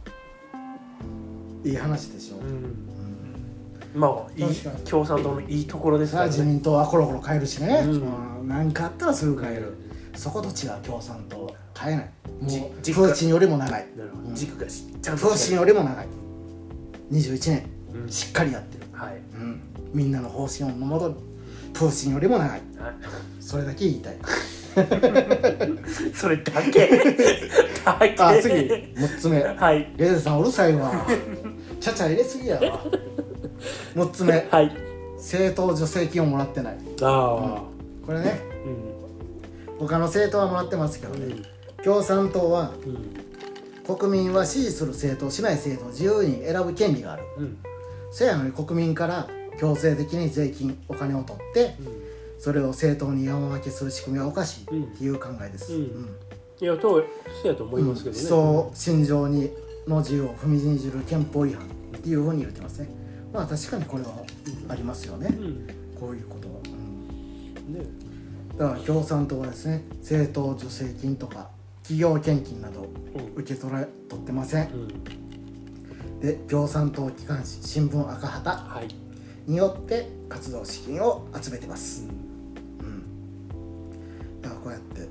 [1.64, 2.48] いい話でしょ、ううん。
[2.48, 6.32] んまあいい共産党のいいところですからね。
[6.32, 8.42] 自民党はコロコロ変えるしね、うん。
[8.42, 8.48] うん。
[8.48, 9.74] なんかあったらすぐ変える。
[10.16, 12.06] そこと違う共産党は変えない。
[12.42, 12.50] もう
[12.82, 13.86] じプーチンよりも長い。
[14.34, 16.08] 軸がしちゃんプーチンよりも長い。
[17.12, 17.64] 21年。
[17.94, 18.10] うん。
[18.10, 18.85] しっかりやってる、
[19.96, 21.16] みんなの方針のもと
[21.74, 22.50] プーチンよりも長い。
[22.50, 22.62] はい
[23.40, 24.18] それだけ言いたい。
[26.14, 26.88] それだけ？
[26.88, 26.98] だ
[28.00, 28.16] け？
[28.18, 29.42] あ次6つ目。
[29.42, 29.94] はい。
[29.96, 30.92] レーズさんうるさいわ
[31.80, 32.84] ちゃちゃ入れすぎやわ。
[33.96, 34.48] 6つ目。
[34.52, 34.76] はい。
[35.18, 36.78] 政党助成金をもらってない。
[37.02, 37.64] あ
[38.06, 38.42] これね。
[38.42, 39.88] あうん。
[39.88, 41.26] 他の政党はもらってますけどね。
[41.78, 41.84] うん。
[41.84, 43.96] 共産党はうん。
[43.96, 47.24] 国民は支持する政党しない政党を自由に選ぶ権利がある。
[47.38, 47.58] うん。
[48.12, 49.28] せやのに国民から
[49.60, 51.76] 強制的に税金お金を取って
[52.38, 55.82] それを政党に山分けする仕組みはおかしいっていう考えです、うん。
[55.82, 56.18] うん。
[56.60, 57.06] いやとそう
[57.48, 58.22] やと思いますけどね。
[58.30, 59.50] 思想信条に
[59.88, 61.68] の自由を踏みにじる憲法違反っ
[62.02, 62.90] ていうふうに言ってますね。
[63.34, 64.10] まあ確かにこれは
[64.70, 65.68] ありますよね、うん。
[66.00, 66.56] こういうことは、
[67.68, 67.74] うん。
[67.74, 67.86] ね。
[68.58, 71.50] だから共産党はですね政党助成金とか
[71.84, 72.82] 企業献金など
[73.16, 73.42] うん。
[73.42, 74.70] 受け取ら取ってません。
[74.72, 76.20] うん。
[76.20, 78.52] で共産党機関紙新聞赤旗。
[78.52, 79.05] はい
[79.48, 82.08] によって活動資金を集めてます、
[82.80, 82.88] うん。
[83.56, 83.60] う
[84.40, 85.08] ん、だからこうやって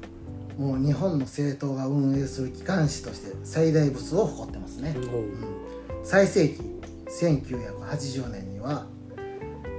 [0.56, 6.04] もう日本の政党が運営する機関紙として最大部数を誇ってますね、うんうん。
[6.04, 6.60] 最盛期
[7.06, 8.86] 1980年には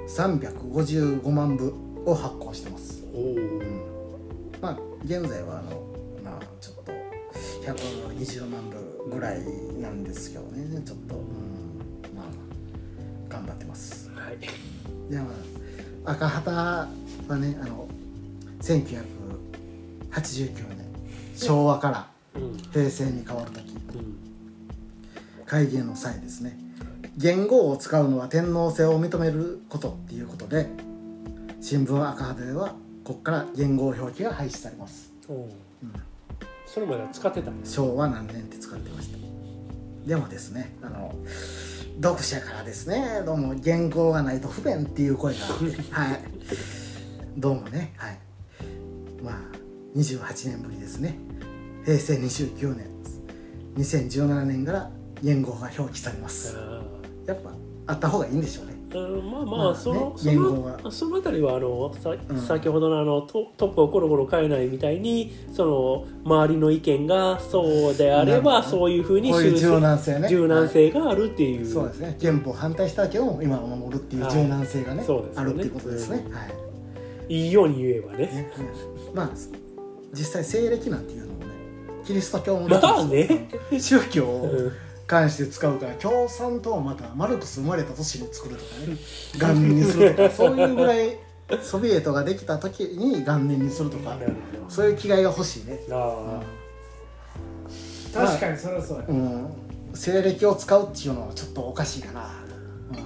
[0.08, 1.74] 355万部
[2.06, 3.82] を発行してます、うん、
[4.62, 5.82] まあ現在はあの
[6.24, 6.92] まあちょっと
[7.66, 9.42] 120万部ぐらい
[9.80, 10.82] なんですけどね。
[10.86, 12.26] ちょっと、うん、まあ
[13.28, 13.95] 頑張ってます
[14.26, 14.38] はい。
[15.12, 15.28] でま
[16.06, 16.88] あ赤旗は
[17.40, 17.88] ねあの
[18.62, 19.04] 1989
[20.70, 20.86] 年
[21.36, 22.58] 昭和からうん。
[22.74, 23.76] 平成に変わる時。
[23.96, 24.18] うん。
[25.46, 26.58] 改元の際ですね。
[27.18, 30.68] 言語を使うのは天皇制を認めることっていうことで
[31.62, 35.14] 新聞赤旗ではここから言語表記が廃止されます。
[35.30, 35.34] う。
[35.34, 35.50] ん。
[36.66, 39.18] それまでは使ってたんです昭和何年って使ってました。
[40.06, 41.16] でもですねあの
[42.02, 45.40] 読者からですねどうも原稿がないと不便っていう声が
[45.92, 46.22] はい。
[47.38, 48.20] どうもねはい。
[49.24, 49.36] まあ
[49.96, 51.18] 28年ぶりですね。
[51.86, 52.96] 平成29年。
[53.78, 54.90] 2017年から
[55.22, 56.56] 言語が表記されます。
[56.58, 56.82] あ
[57.26, 57.52] やっぱ
[57.88, 58.74] あった方がいいんでしょうね。
[58.74, 62.42] ーうんまあまあ、まあねそのそ言語はのそのあたりはあのさ、うん。
[62.42, 70.30] 先ほどのあのトトップをコロコロ変えないみたいにその周りの意見がそうであれば、そういうふうに柔軟性ね。
[70.30, 72.18] 柔軟性があるっていう、そうですね。
[72.20, 74.34] 憲法反対したけども今は守るっていうはい。
[74.34, 75.52] 柔軟性がね,、そうですよね。
[75.52, 76.46] あるっていうことですね、は
[77.30, 77.34] い。
[77.34, 78.18] いいように言えばね。
[78.18, 78.52] ね。
[79.14, 79.30] まあ
[80.14, 81.46] 実際西暦なんていうのもね
[82.06, 83.48] キリスト教もまあね。
[83.80, 88.98] 宗教をうん関して使うから共産党をまたマルクス生まれた年に作るとかね。
[89.36, 91.20] 元年にするとかそういうぐらい
[91.62, 94.18] ソビエトができた時に元年にするとか
[94.68, 96.42] そういう気概が欲しいね、ほど
[98.22, 98.26] あ。
[98.28, 99.48] 確かにそれはそうや、うん、
[99.94, 102.32] 西暦を使うっていうのはちょっとおかしいかな、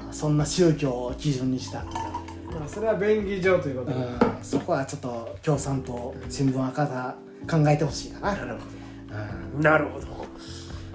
[0.07, 7.15] うん、そんな宗教を基準にした、まあ、それは便宜上ということで、うん、そこはちょっと共産党新聞赤旗
[7.49, 8.59] 考えてほしいかな、あなるほ
[9.55, 9.61] うん。
[9.61, 10.07] どなるほど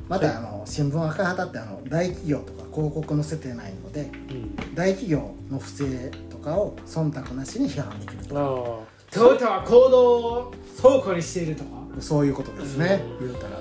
[0.08, 4.74] またあの新聞赤旗ってあの大企業とか広告載せてないのでうん。
[4.74, 8.38] 大企業の不正とかを忖度なしに批判できると。
[8.38, 11.70] あってことは行動を倉庫にしているとか？
[12.00, 13.02] そういうことですね。
[13.20, 13.26] うん。
[13.28, 13.60] 言うたら。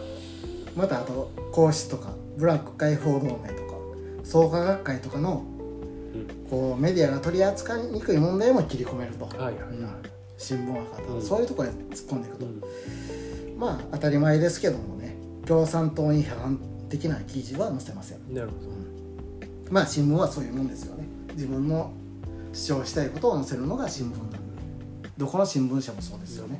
[0.75, 3.73] またあと皇室とかブラック解放同盟とか
[4.23, 5.45] 創価学会とかの
[6.13, 6.49] うん。
[6.49, 9.63] こうメディアが取り扱いにくい問題も切り込めると、はいはいはい。
[9.63, 9.87] うん。
[10.37, 11.21] 新聞赤旗、うん。
[11.21, 12.61] そういうところへ突っ込んでいくと、うん。
[13.57, 15.02] まあ当たり前ですけどもね
[15.45, 18.33] 共産党に批判的な記事は載せません。
[18.33, 18.53] なるほ
[19.71, 21.05] まあ新聞はそういうもんですよね。
[21.33, 21.91] 自分の
[22.53, 24.37] 主張したいことを載せるのが新聞なんで
[25.17, 26.59] どこの新聞社もそうですよね、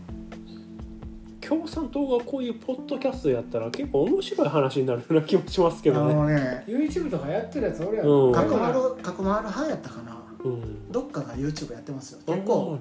[1.42, 6.14] ど共産党がこういうポッドキャストやったら結構面白い話になるような気もしますけあどね。
[6.14, 8.32] のね YouTube とかやってるやつ俺やうん。
[8.34, 10.18] 角丸角丸派やったかな。
[10.44, 10.92] うん。
[10.92, 12.20] どっかが YouTube やってますよ。
[12.26, 12.80] 結あ構うん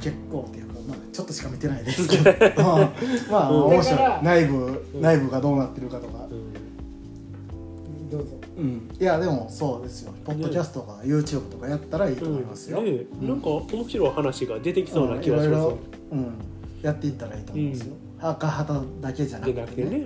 [0.00, 2.08] 結構っていうか、まあ、ちょっとしか見てないです。
[2.08, 2.16] け
[2.50, 2.92] どまあ
[3.30, 3.64] まあうん。
[3.72, 5.00] 面白い内部うん。
[5.00, 6.18] 内部がどうなってるかとか。
[6.18, 8.10] ほん。
[8.10, 8.30] どうぞ。
[8.56, 8.88] うん。
[9.00, 10.12] いやでもそうですよ。
[10.24, 12.84] ポッドキャストとか YouTube とかやったらいいと思いますよ、うん。
[12.84, 15.68] ねなんか面白い話が出てきそうな気がします
[16.12, 16.34] うん
[16.82, 20.04] やっていったらいいと思いますよ、赤旗だけじゃなくてね。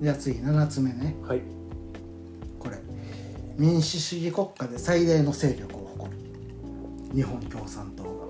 [0.00, 1.16] じゃあ次7つ目ね。
[1.22, 1.40] はい。
[2.58, 2.78] これ。
[3.56, 5.75] 民主主義国家で最大の勢力
[7.14, 8.26] 日本共産党が。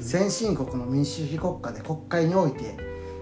[0.00, 2.76] 先進国の民主主義国家で国会において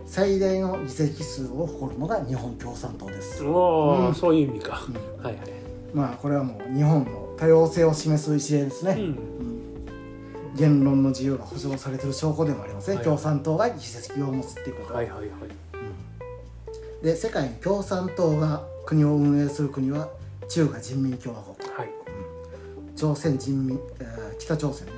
[0.04, 4.14] 最大の議席数を誇るのが日本共産党です、おーうん。
[4.14, 5.24] そういう意味か、うん。
[5.24, 5.50] はいはい、
[5.94, 9.00] まあこれはもう日本の多様性を示す一例ですね、うん。
[9.00, 9.18] うん。
[10.54, 14.94] 言論の自由が保障されている証拠でもありますね、はい共産党が議席を持つっていうこと。
[14.94, 15.20] は、はいはい。
[15.20, 15.30] はい
[17.02, 20.08] で世界に共産党が国を運営する国は
[20.48, 21.70] 中華人民共和国。
[21.70, 21.90] はい。
[22.96, 24.86] 朝鮮人民、えー北朝鮮。
[24.86, 24.92] ね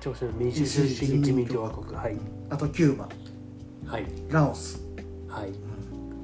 [0.00, 1.96] 朝鮮民主主義人民共和国。
[1.96, 2.18] はい。
[2.50, 3.08] あとキューバ。
[3.86, 4.06] はい。
[4.28, 4.82] ラオス。
[5.28, 5.52] はい。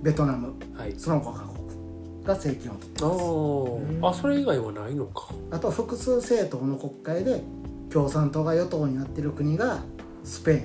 [0.02, 0.54] ベトナム。
[0.76, 0.94] はい。
[0.96, 3.14] その5カ国が政権を取っています。
[3.14, 4.08] おー。
[4.08, 5.28] あそれ以外はないのか。
[5.50, 7.42] あと複数政党の国会で
[7.90, 9.80] 共産党が与党になっている国が
[10.24, 10.58] スペイン、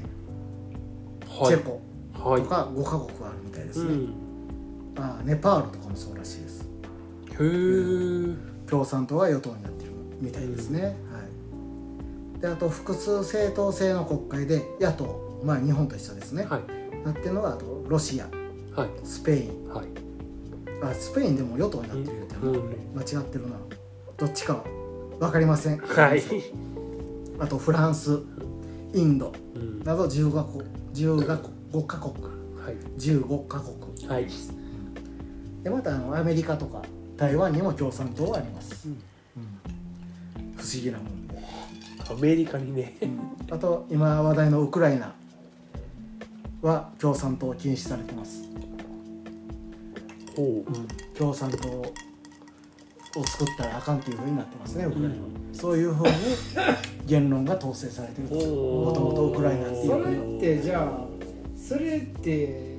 [1.40, 1.56] はい。
[1.56, 1.82] チェコ。
[2.14, 2.42] はい。
[2.42, 4.14] とか5カ国あるみたいですね、うん。
[4.98, 6.70] あネパールとかもそうらしいです。
[7.32, 8.36] へえ
[8.70, 10.96] 共産党が与党になってるみたいですね、はい、
[12.46, 17.04] であと複数政党制の国会で野党まあ日本と一緒ですね、はい。
[17.04, 18.30] なってるのがあとロシア
[18.80, 18.90] はい。
[19.04, 19.68] スペイン。
[19.68, 19.88] はい。
[20.84, 22.94] あスペインでも与党になってるってうん。
[22.94, 23.56] 間違ってるな。
[24.18, 24.64] どっちか
[25.20, 25.80] 分かりません。
[25.80, 26.22] はい、
[27.40, 28.20] あとフランス
[28.94, 29.34] インド。
[29.56, 29.80] うん。
[29.84, 31.26] など15カ国15
[31.88, 32.26] カ国。
[32.64, 32.76] はい。
[33.00, 34.08] 15カ国。
[34.08, 34.28] はい。
[35.64, 36.84] でまたあのアメリカとか
[37.18, 38.98] 台湾にも共産党はあります、うん。
[39.38, 40.54] うん。
[40.58, 41.15] 不思議なもんで、
[42.10, 42.96] アメリカにね。
[43.52, 45.14] あと今話題のウクライナ
[46.62, 48.44] は共産党禁止されてます、
[50.36, 50.64] ほ
[51.18, 51.94] 共産党を
[53.26, 55.16] 作ったらあかんっていうふうになってますねウクライナは、
[55.54, 56.14] そういうふうに
[57.06, 58.42] 言論が統制されてるとも
[58.86, 59.00] もと。
[59.02, 59.88] もとウクライナっていう。
[59.88, 61.06] それってじゃあ
[61.56, 62.76] それって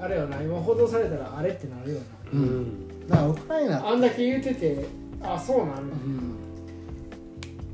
[0.00, 1.98] あれよな今報道されたらあれってなるよ
[2.32, 2.44] ううん。
[2.62, 3.08] ん。
[3.08, 4.86] だからウクライナなあんだけ言うてて
[5.22, 5.96] あそうなんだ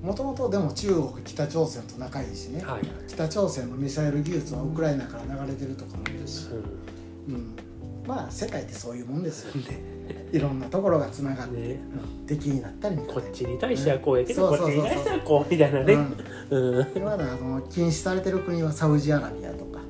[0.05, 6.49] もともとでも中国北朝鮮と仲いいしね、はい北朝鮮のミサイル技術はウクライナから流れてるとかもいるし、
[7.29, 7.57] うん、
[8.07, 9.53] まあ世界ってそういうもんですよ
[10.31, 11.81] いろんなところがつながって、ね。
[12.19, 12.27] うん。
[12.27, 15.95] 敵になったりこっにちに対してはこうやけど、こっちに対してはこうみたいなね、
[16.51, 16.77] うん。
[16.79, 19.81] うんでまだあの禁止されてる国はサウジアラビアとか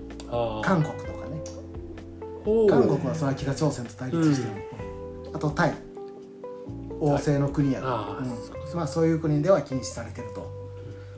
[0.63, 2.69] 韓国とかね。
[2.69, 4.51] 韓国はそれは北朝鮮と対立してる、
[5.33, 5.75] あとタイ。
[7.01, 7.87] 王政の国やか
[8.21, 10.65] ら、うんまあ、そういう国では禁止されてると。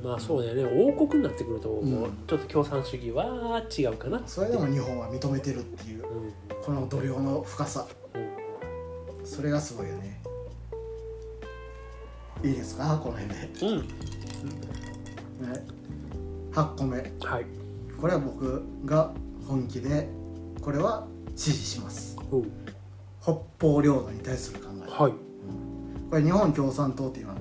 [0.05, 0.85] まあそうだよね。
[0.85, 2.11] 王国になってくるともううん。
[2.27, 6.33] ちょっと共産主義は違うかな、それでも日本は認めてるっていううん。
[6.63, 7.87] この度量の深さ。
[8.15, 8.19] う
[9.23, 9.27] ん。
[9.27, 10.21] それがすごいよね。
[12.45, 13.01] いいですか？
[13.03, 13.79] この辺で、うん。
[13.79, 15.67] ね、
[16.53, 16.99] 8個目。
[16.99, 17.47] はい。
[18.01, 19.13] これは僕が
[19.49, 20.09] 本気で
[20.61, 22.17] これは支持します。
[23.23, 25.03] 北方領土に対する考え。
[25.03, 25.13] はい。
[26.11, 27.39] これ日本共産党っていうのは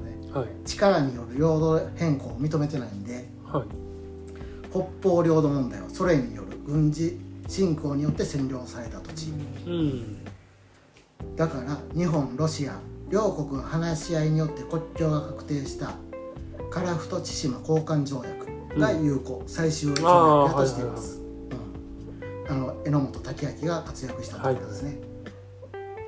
[0.66, 3.68] 力による領土変更を認めてないんではい。
[4.70, 7.18] 北方領土問題はソ連による軍事
[7.48, 9.30] 侵攻によって占領された土地。
[9.66, 10.26] うん。
[11.36, 15.94] だから日本ロシア両国の話し合いによって国境が確定した
[16.72, 24.98] 樺太千島交換条約が有効、最終条約やとしています、うん、あの榎本武明が活躍したところですね、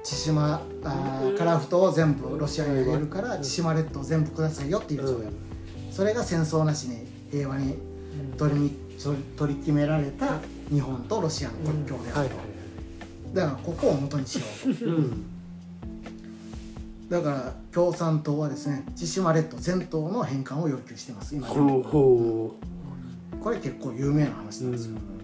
[0.07, 5.33] 千島あー樺太を全部ロシアにあげるから千島列島全部くださいよっていう条約、
[5.91, 7.75] それが戦争なしに平和に
[8.37, 10.39] 取りみ取り取り決められた
[10.69, 12.35] 日本とロシアの国境であると、
[13.33, 14.69] だからここを元にしよう。
[14.85, 15.25] うん。
[17.09, 21.49] だから共産党はですね千島列島全島の返還を要求してます今。
[21.49, 22.55] こ
[23.49, 25.16] れ結構有名な話なんですよ、うん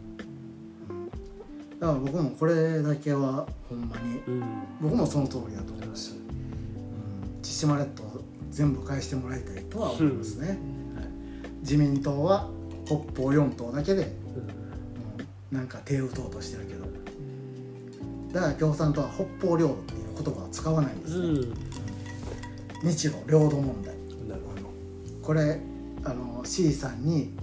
[1.84, 4.44] だから僕もこれだけはほんまにううん。
[4.80, 8.04] 僕もその通りだと思うし、うん、千島列島
[8.52, 10.58] 全部返してもらいたいとは思いますね、はい。
[11.60, 12.50] 自民党は
[12.86, 14.16] 北方四島だけで、
[15.52, 16.86] うん、なんか手を打とうとしてるけど。
[18.32, 21.28] だから共産党は北方領土っていう言葉を使わないんですね、
[22.82, 22.90] うん。
[22.90, 23.94] 日露領土問題。
[25.22, 25.60] これ
[26.06, 27.34] あの C さんに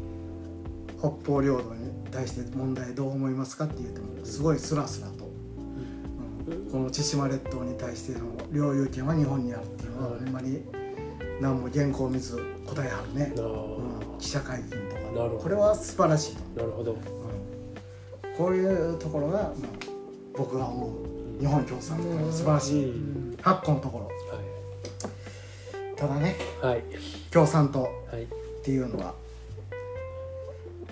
[1.00, 5.30] 北方領土に対して問題どう思いますかって言ってもすごいスラスラと、うん
[6.70, 10.62] この千島列島に対しての領有権は日本にあるっていうのははいほんまに
[11.40, 12.36] 何も原稿見ず
[12.66, 13.40] 答えはるね、あ。
[13.40, 15.28] うん記者会見とか。
[15.42, 16.92] これは素晴らしいと、ーなるほど。
[16.92, 18.36] うん。
[18.36, 19.52] こういうところが、まあ、
[20.36, 20.86] 僕が思
[21.38, 23.36] う日本共産党の素晴らしいうん。
[23.40, 24.10] 8個のところ。
[25.96, 26.84] ただねはいはい。
[27.30, 27.88] 共産党は
[28.18, 28.22] い。
[28.24, 28.26] っ
[28.62, 29.14] ていうのは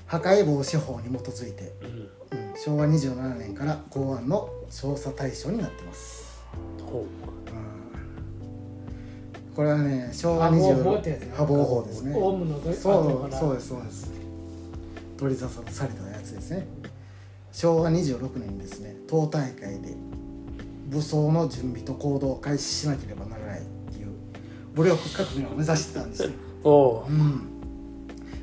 [0.08, 1.86] 破壊防止法に基づいて、うん。
[1.86, 2.08] うん
[2.60, 6.42] 昭和27年から公安の調査対象になってます、
[6.84, 7.52] ほう
[9.52, 9.54] ん。
[9.54, 11.32] これはね昭和破防20法ってやつね。
[11.36, 12.14] 破防法ですね。
[12.16, 14.12] オウムのどそうそうですそうです。
[15.16, 16.66] 取り沙汰されたやつですね。
[17.52, 18.96] 昭和26年にですね。
[19.06, 19.94] 党大会で
[20.88, 24.08] 武装の準備と行動を開始しなければならないっていう
[24.74, 26.30] 武力革命を目指してたんですよ、
[26.64, 27.04] おう。
[27.08, 27.42] うん、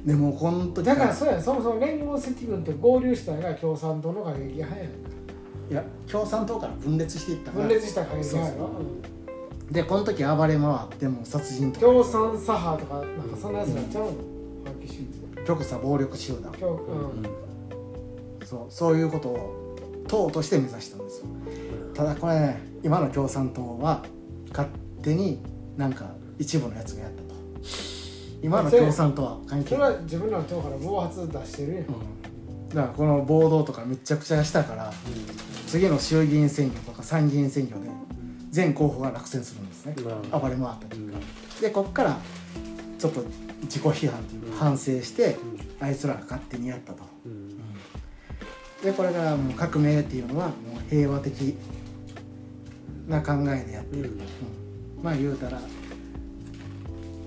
[0.06, 4.93] でもこの時だからそうやそもそも連合赤軍と合流したのが共産党の過激派やんか。
[5.72, 8.70] いや共産党から分裂していった分裂した過激派やろ
[9.72, 11.86] でこの時暴れ回っても殺人とか。
[11.88, 14.12] 共産左派とかなんかそんなやつになっちゃうの？
[14.80, 15.08] 激しい
[15.47, 16.51] 極左暴力集団。
[16.51, 17.24] 共うん。
[18.45, 21.28] そうそういうことを党として目指したんですよ。
[21.95, 24.03] ただこれね今の共産党は
[24.49, 24.70] 勝
[25.01, 25.41] 手に
[25.78, 27.24] なんか一部のやつがやった。
[27.24, 27.25] と
[28.42, 31.84] 今の共産党は関係ない、それは自分らの党から暴発出してるやん。
[31.84, 34.94] うん、だからこの暴動とかめちゃくちゃしたから
[35.68, 37.90] 次の衆議院選挙とか参議院選挙で
[38.52, 39.96] 全候補が落選するんですね。
[39.98, 40.40] うん。
[40.40, 41.12] 暴れ回ったり
[41.62, 42.18] でこっから
[42.98, 43.24] ちょっと
[43.64, 45.38] 自己批判というか反省して
[45.80, 47.04] あいつらが勝手にやったと。
[47.26, 47.58] うん。
[48.84, 51.58] でこれがもう革命っていうのはもう平和的
[53.08, 54.20] な考えでやっている、うん。
[54.20, 54.28] うん。
[55.04, 55.60] まあ言うたら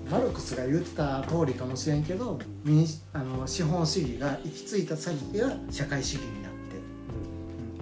[0.09, 6.57] マルクスが言ってた通りかもしれんけど民主あの資本主義が行き着いた先が社会主義になって、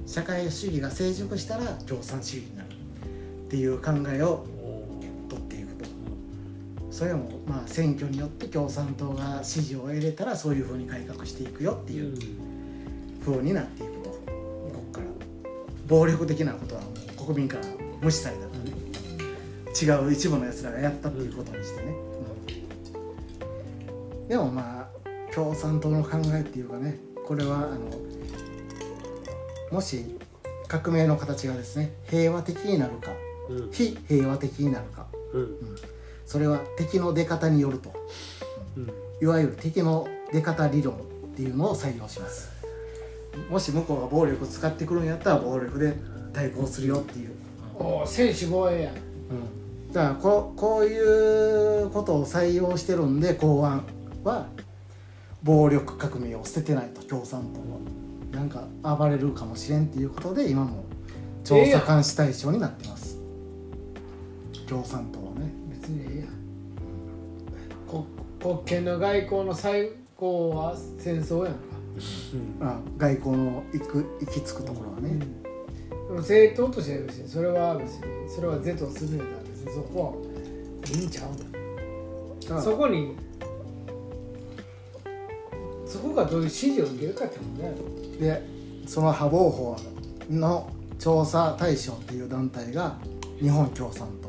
[0.02, 0.08] うん。
[0.08, 2.68] 社会主義が成熟したら共産主義になる。
[3.48, 4.46] っていう考えを
[5.30, 5.90] 取っていくと。
[6.92, 12.14] それもまあ選挙によって共産党が支持を得れたらそういうふうに改革していくよっていう
[13.24, 14.10] 風になっていくと。
[14.10, 14.20] こ
[14.74, 15.06] こから。
[15.88, 17.64] 暴力的なことはもう国民から
[18.02, 18.72] 無視されたからね
[19.80, 22.17] 違う一部のやつらがやったっていうことにしてね、うん
[24.28, 27.80] でもまあ共産党の考えっていうかねこれはあの
[29.72, 30.18] もし
[30.68, 33.12] 革命の形がですね平和的になるか
[33.50, 33.70] うん。
[33.72, 35.58] 非平和的になるかうん。
[36.26, 37.94] それは敵の出方によると。
[38.76, 38.92] うん。
[39.22, 40.98] いわゆる敵の出方理論っ
[41.36, 42.52] ていうのを採用します。
[43.50, 45.96] もし向こうが暴力を使ってくるんやったら暴力で
[46.34, 47.32] 対抗するよっていう、
[47.76, 48.96] おお専守防衛やん。
[48.96, 53.86] うん、だからここういうことを採用してるんで公安
[54.24, 54.48] は
[55.44, 57.66] 暴力革命を捨ててないと共産党は
[58.32, 60.84] なんか暴れるかもしれんっていうことで今も
[61.44, 63.18] 調査監視対象になってます、
[64.68, 65.54] 共産党はね。
[65.70, 66.28] 別にええやん。
[67.88, 68.04] 国
[68.40, 71.60] 国権の外交の最高は戦争やんか、
[72.62, 75.18] あ外交の行く行き着くところはね、
[75.90, 80.22] でも政党としては別にそれは別にそれは是とするんやったら別にそこ
[80.92, 83.16] はいいんちゃうそこに
[85.88, 87.76] そこがどういう指示を受けるかってことだよ。
[88.20, 88.44] で
[88.86, 89.78] その破防法
[90.30, 90.70] の
[91.00, 92.98] 調査対象っていう団体が
[93.40, 94.28] 日本共産党。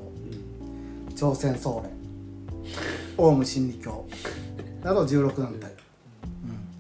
[1.16, 1.92] 朝鮮総連。
[3.16, 4.06] オウム真理教。
[4.84, 5.72] など16団体、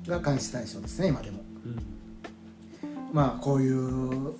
[0.06, 1.38] うん、が監視対象ですね今でも。
[3.12, 4.34] まあこういう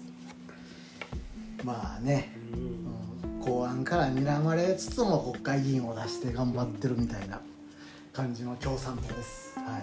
[1.65, 7.41] まあね、うん、公安から睨まれつつも国会議員を出して頑張ってるみたいな
[8.13, 9.83] 感じの共産党ですはい。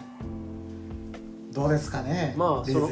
[1.53, 2.89] どうですかねレまあその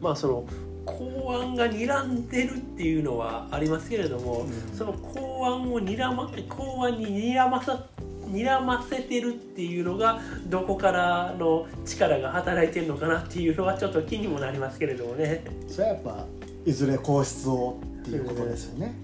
[0.00, 0.44] まあその
[0.86, 4.76] 公安が睨んでるっていうのはありますけれども、うん。
[4.76, 7.86] その公安を睨ま公安に睨まさ
[8.30, 15.44] 睨ませてるっていうのがどこからの力が働いてるのかなっていうのはちょっと気にもなりますけれどもね。
[15.68, 16.26] それはやっぱ
[16.64, 18.94] いずれ皇室をっていうことですよね、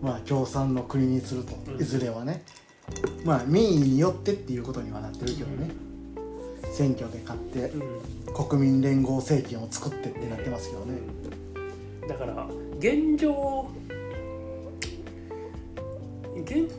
[0.00, 1.80] うん、まあ共産の国にするとうん。
[1.80, 2.42] いずれはね、
[3.24, 5.70] まあ民意によってっていうことにはなってるけどね、
[6.72, 8.18] 選挙で勝ってうん。
[8.48, 10.98] 国民連合政権を作ってってなってますけどね、
[12.06, 12.46] だから
[12.78, 13.68] 現状
[16.36, 16.70] 現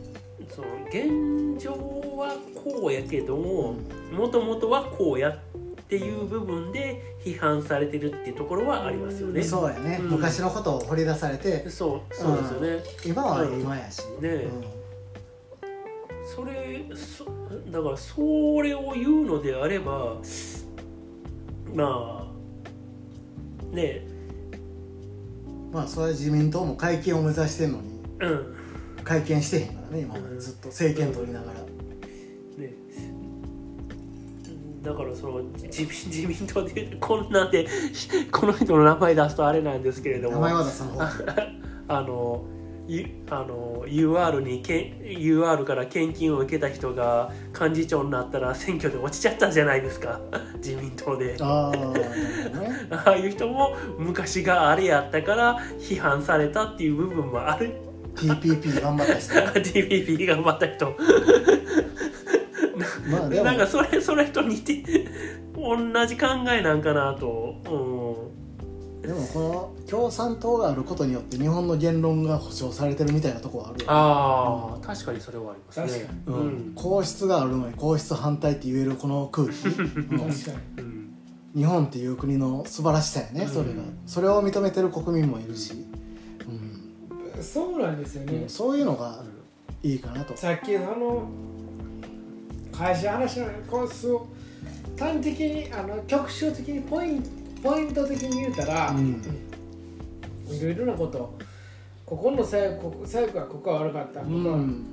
[0.55, 1.71] その現状
[2.17, 3.75] はこうやけども
[4.11, 5.37] もともとはこうやっ
[5.89, 9.43] ていう部分で批判されてるっていうところはありますよね。
[9.43, 10.09] そうやね、うん。
[10.11, 11.69] 昔のことを掘り出されて。
[11.69, 12.83] そうそうですよね。
[13.05, 14.78] 今は今やし、ねうん
[16.39, 17.25] それそ
[17.69, 20.15] だからそれを言うのであれば
[21.73, 22.25] ま
[23.73, 24.07] あね
[25.71, 28.55] まあそれは自民党も会見を目指してるのにうん。
[29.03, 32.73] 会見してへんからね今ずっと政権取りながら、ね
[34.83, 37.67] だからその自自民党でこんなんで
[38.31, 40.35] この人の名前出すとあれなんですけれども。
[40.35, 41.09] 名前は出さん方が
[41.89, 42.59] あのゆ
[43.29, 50.19] あの UR にけん UR から献金を受けた人が幹事長になったら選挙で落ちちゃったじゃないですか。
[50.57, 51.37] 自民党で。
[51.39, 52.89] あね。
[52.89, 57.73] ああいう人も昔があれやったから批判されたっていう部分もある。
[58.15, 59.33] TPP 頑張った人。
[59.59, 60.95] TPP 頑張った人。
[63.09, 64.83] まあなんかそれそれと似て
[65.55, 65.77] 同
[66.07, 68.99] じ考えなんかなと、う。
[68.99, 73.85] ん、でもこの共産党があることによって日本の言論が保障されてるみたいなところはあるよね。
[73.89, 75.87] ああ確かにそれはありますね。
[75.87, 76.19] 確かに。
[76.27, 76.41] うん。
[76.41, 80.19] うん皇室があるのに皇室反対って言えるこの空気、 うん。
[80.19, 80.83] 確かに。
[80.83, 80.99] うん
[81.55, 85.73] 日本っていう国の素晴らしさやねそれが、うんそれを認めてる国民もいるし、
[86.47, 87.43] うん。
[87.43, 89.23] そうなんですよね、そういうのが
[89.81, 91.23] いいかなと、さっきのあの
[92.71, 94.27] 会社話のコースを
[94.97, 97.23] 端的にあの局所的にポイン
[97.63, 99.21] ポイント的に言うたら、うん
[100.54, 101.38] いろいろなこと。
[102.06, 104.84] ここの左翼左翼はここは悪かった、うここはん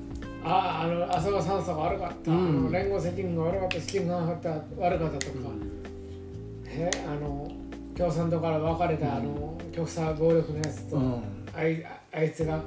[0.45, 2.39] あああの浅川酸素が悪かった、うん。
[2.39, 3.81] あの連合責任が悪かった。
[3.81, 4.51] 資金が悪かった。
[4.51, 5.39] 悪かったとか、
[6.67, 7.51] えあの
[7.97, 11.23] 共産党から分かれた、あの極左暴力のやつと、うん。
[11.55, 11.83] あい
[12.13, 12.61] あいつが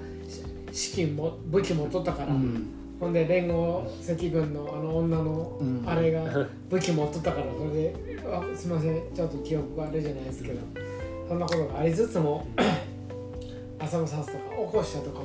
[0.71, 2.67] し資金も武器持っとったから、うん。
[2.99, 5.83] ほんで連合赤軍のあの女のうん。
[5.85, 6.23] あれが
[6.69, 7.45] 武器持っとったから。
[7.55, 9.13] それであすみません。
[9.13, 10.59] ちょっと記憶があれじゃないですけど
[11.29, 12.43] そんなことがありつつも
[13.77, 15.19] 浅野さんとか起こしたとか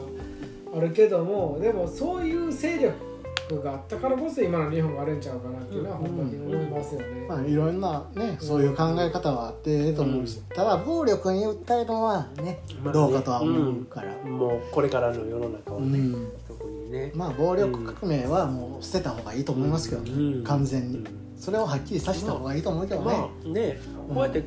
[0.76, 7.26] あるけどもでもそういう勢力があったからこそ今の日本があるんちゃうかなっていうのは本当に思いますよね。
[7.26, 13.00] まあいろんなねそういう考え方はあってええと思うし、ただ暴力に訴えるのはねまあね。
[13.00, 16.32] どうかとは思うから、もうこれからの世の中はね、うん。
[16.46, 17.12] 特にね。
[17.14, 20.44] まあ暴力革命はもう捨てた方がいいと思いますけどね、うん。
[20.44, 20.98] 完全に。
[20.98, 23.78] うんそれをはっきりさせた方がいいと思うけどね、まあね
[24.08, 24.46] こうやって、ね、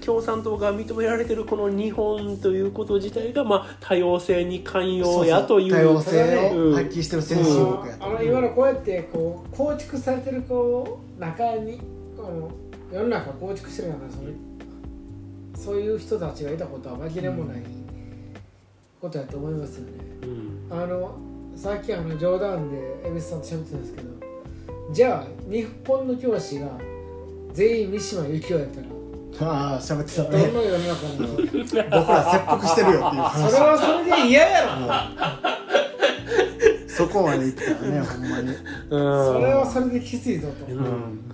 [0.00, 11.80] 共産党が認められてるこの日本ということ自体が、まあ、多様性に寛容やという多様性うんを発揮してる先進国やとあのいわゆるこうやってこう構築されてるこう中に
[12.16, 12.50] この
[12.92, 14.32] 世の中を構築してる中でそれ
[15.54, 17.62] そういう人たちがいたことは紛れもない
[19.00, 19.92] ことやと思いますよね。
[20.22, 21.16] うんあの
[21.56, 24.08] さっきあの冗談で蛭子さんと喋ってたんですけど
[24.92, 26.68] じゃあ日本の教師が
[27.52, 28.83] 全員三島由紀夫やったら
[29.40, 30.32] ああ喋ってたどん。
[30.32, 31.06] なね世の中
[31.74, 33.50] 僕ら切腹してるよっていう話。
[33.50, 34.68] それはそれで嫌やろ。
[36.88, 38.54] そこまで言ってたらねほんまに。
[38.88, 40.66] それはそれできついぞと。
[40.66, 41.24] うん。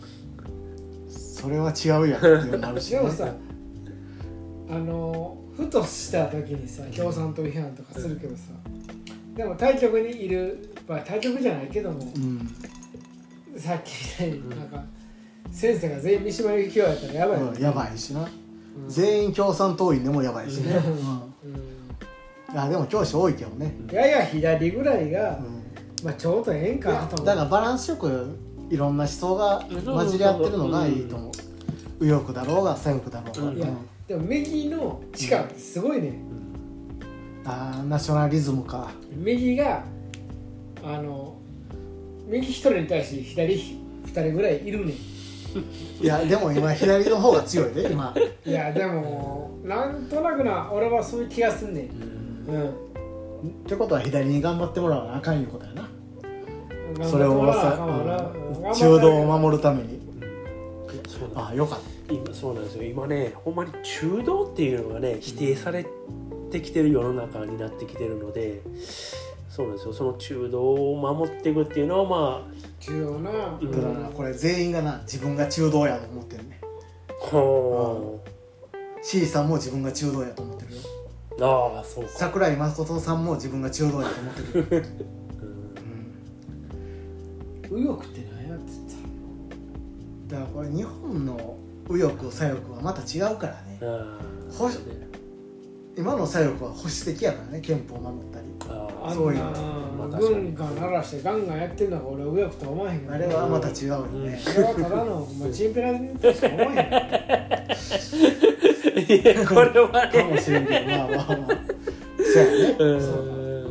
[1.40, 3.34] それは違うやんっていうなるし、ね、でもさ
[4.68, 8.42] あのふとした時にさ共産党批判とかするけどさ
[9.34, 12.54] でも対局にいる、まあ、対局じゃないけどもうん、
[13.56, 14.84] さっきみたいになんか
[15.50, 17.40] 先生が全員三島由紀夫やったらやばい。
[17.40, 18.88] ようんやばいしな、うん。
[18.88, 20.76] 全員共産党員でもやばいしね、
[21.44, 21.52] うん。
[22.52, 25.60] うん、あでも教師多いけどね、やや左ぐらいが、うん。
[26.04, 27.26] まあ、ちょうどええんかなと思う。
[27.26, 28.38] だからバランスよく
[28.70, 31.30] いろんな思想が混じり合ってるのがいいと思う。
[32.00, 33.58] 右翼だろうが左翼だろうが、うん。
[33.58, 33.66] いや
[34.08, 36.14] でも右の力ってすごいね、
[37.44, 38.90] あーナショナリズムか。
[39.12, 39.84] 右が
[40.82, 41.36] あの
[42.26, 44.92] 右一人に対して左二人ぐらいいるね。
[44.92, 44.96] ん
[46.00, 48.14] いやでも今左の方が強いで今。
[48.44, 51.90] いやでもなんとなくな俺はそういう気がすんねん。
[52.48, 52.68] うん。
[52.68, 52.72] っ
[53.66, 55.88] てことは左に頑張ってもらわなあかんいうことやな。
[57.04, 57.78] それをさ
[58.74, 60.00] 中道を守るために。
[61.08, 61.80] そうなんあよかっ
[62.10, 62.82] 今そうなんですよ。
[62.84, 65.86] 今ねほんまに中道っていうのがね否定され
[66.50, 68.62] てきてる世の中になってきてるので
[69.48, 69.92] そうなんですよ。
[69.92, 72.48] その中道を守っていくっていうのはま
[72.80, 76.60] 重要なうただからなこれ全員がな自分が中道やと思ってるね。
[76.62, 78.20] あほ
[79.02, 80.80] C さんも自分が中道やと思ってるよ。
[81.38, 84.66] うああそうか、桜井誠さんも自分が中道やと思ってるよ、
[87.70, 87.74] うん。
[87.74, 88.80] うん右翼って何やって
[90.28, 91.56] だからこれ日本の
[91.88, 93.78] 右翼左翼はまた違うからね。
[93.82, 94.18] あ
[94.52, 94.78] ほし
[95.96, 98.46] 今の左翼は保守的やからね憲法を守ったり
[99.04, 99.40] あそういうん。
[100.10, 103.00] な軍が鳴らしてガンガンやってるのが俺は右翼とは思わへん。
[103.00, 106.78] けどあれはまた違うよね、それはただのチンペラにしか思わへん
[109.12, 111.16] いやこれはかもねしれんけどまあまあまあ
[112.18, 112.84] そうやねう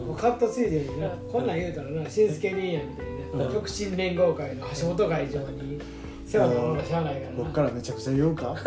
[0.03, 3.05] んもうカットついてるなこんなん言うたらな新助兄やみたい
[3.37, 3.53] な、うん。
[3.53, 5.79] 極真連合会の橋本会長に
[6.25, 7.37] 世話にならなしゃあないからな。
[7.37, 8.55] 僕からめちゃくちゃ言うか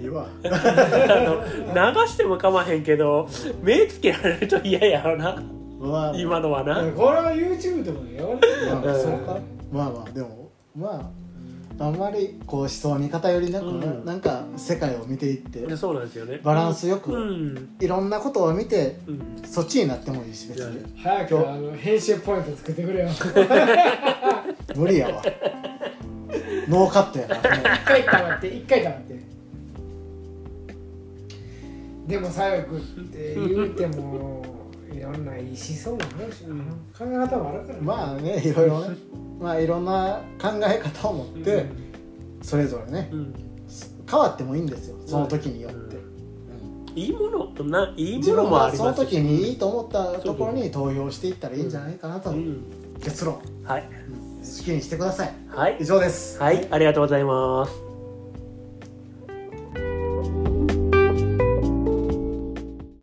[0.00, 0.26] いいわ。
[0.44, 3.28] あの流してもかまへんけど
[3.62, 5.42] 目つけられると嫌やろな。
[5.78, 6.82] まあ今のはな。
[6.92, 8.38] これは YouTube でもよ。
[8.82, 9.38] まあそうか。
[9.70, 10.10] まあまあ。
[10.10, 11.12] でもま
[11.78, 14.04] ああんまりこう思想に偏りなく、うん。
[14.04, 16.38] なんか世界を見ていってでそうなんですよね。
[16.42, 21.00] バランスよくうん、いろんなことを見てうん、そっちになってもいいし別に。
[21.02, 23.08] 早くあの編集ポイント作ってくれよ。
[24.76, 25.22] 無理やわ。
[26.68, 27.56] ノーカットやから。
[27.56, 29.29] ね一回黙って一回黙って
[32.10, 34.44] でも左翼って言うても
[34.92, 36.54] いろんな思想もあるしな、
[36.98, 37.78] 考え方もあるから。
[37.80, 38.96] まあねいろいろね。
[39.40, 41.66] まあいろんな考え方を持って
[42.42, 43.34] それぞれねうん。
[44.10, 46.98] 変わってもいいんですよその時によって、うん。
[46.98, 52.64] いいものないいものもあがそのりますし時にいいと思ったところに投票していったらいいんじゃないかなと、うん。
[53.00, 53.40] 結論。
[53.64, 53.88] はい。
[54.40, 55.34] 好きにしてください。
[55.48, 55.76] はい。
[55.80, 56.40] 以上です。
[56.40, 56.66] はい。
[56.70, 57.89] ありがとうございます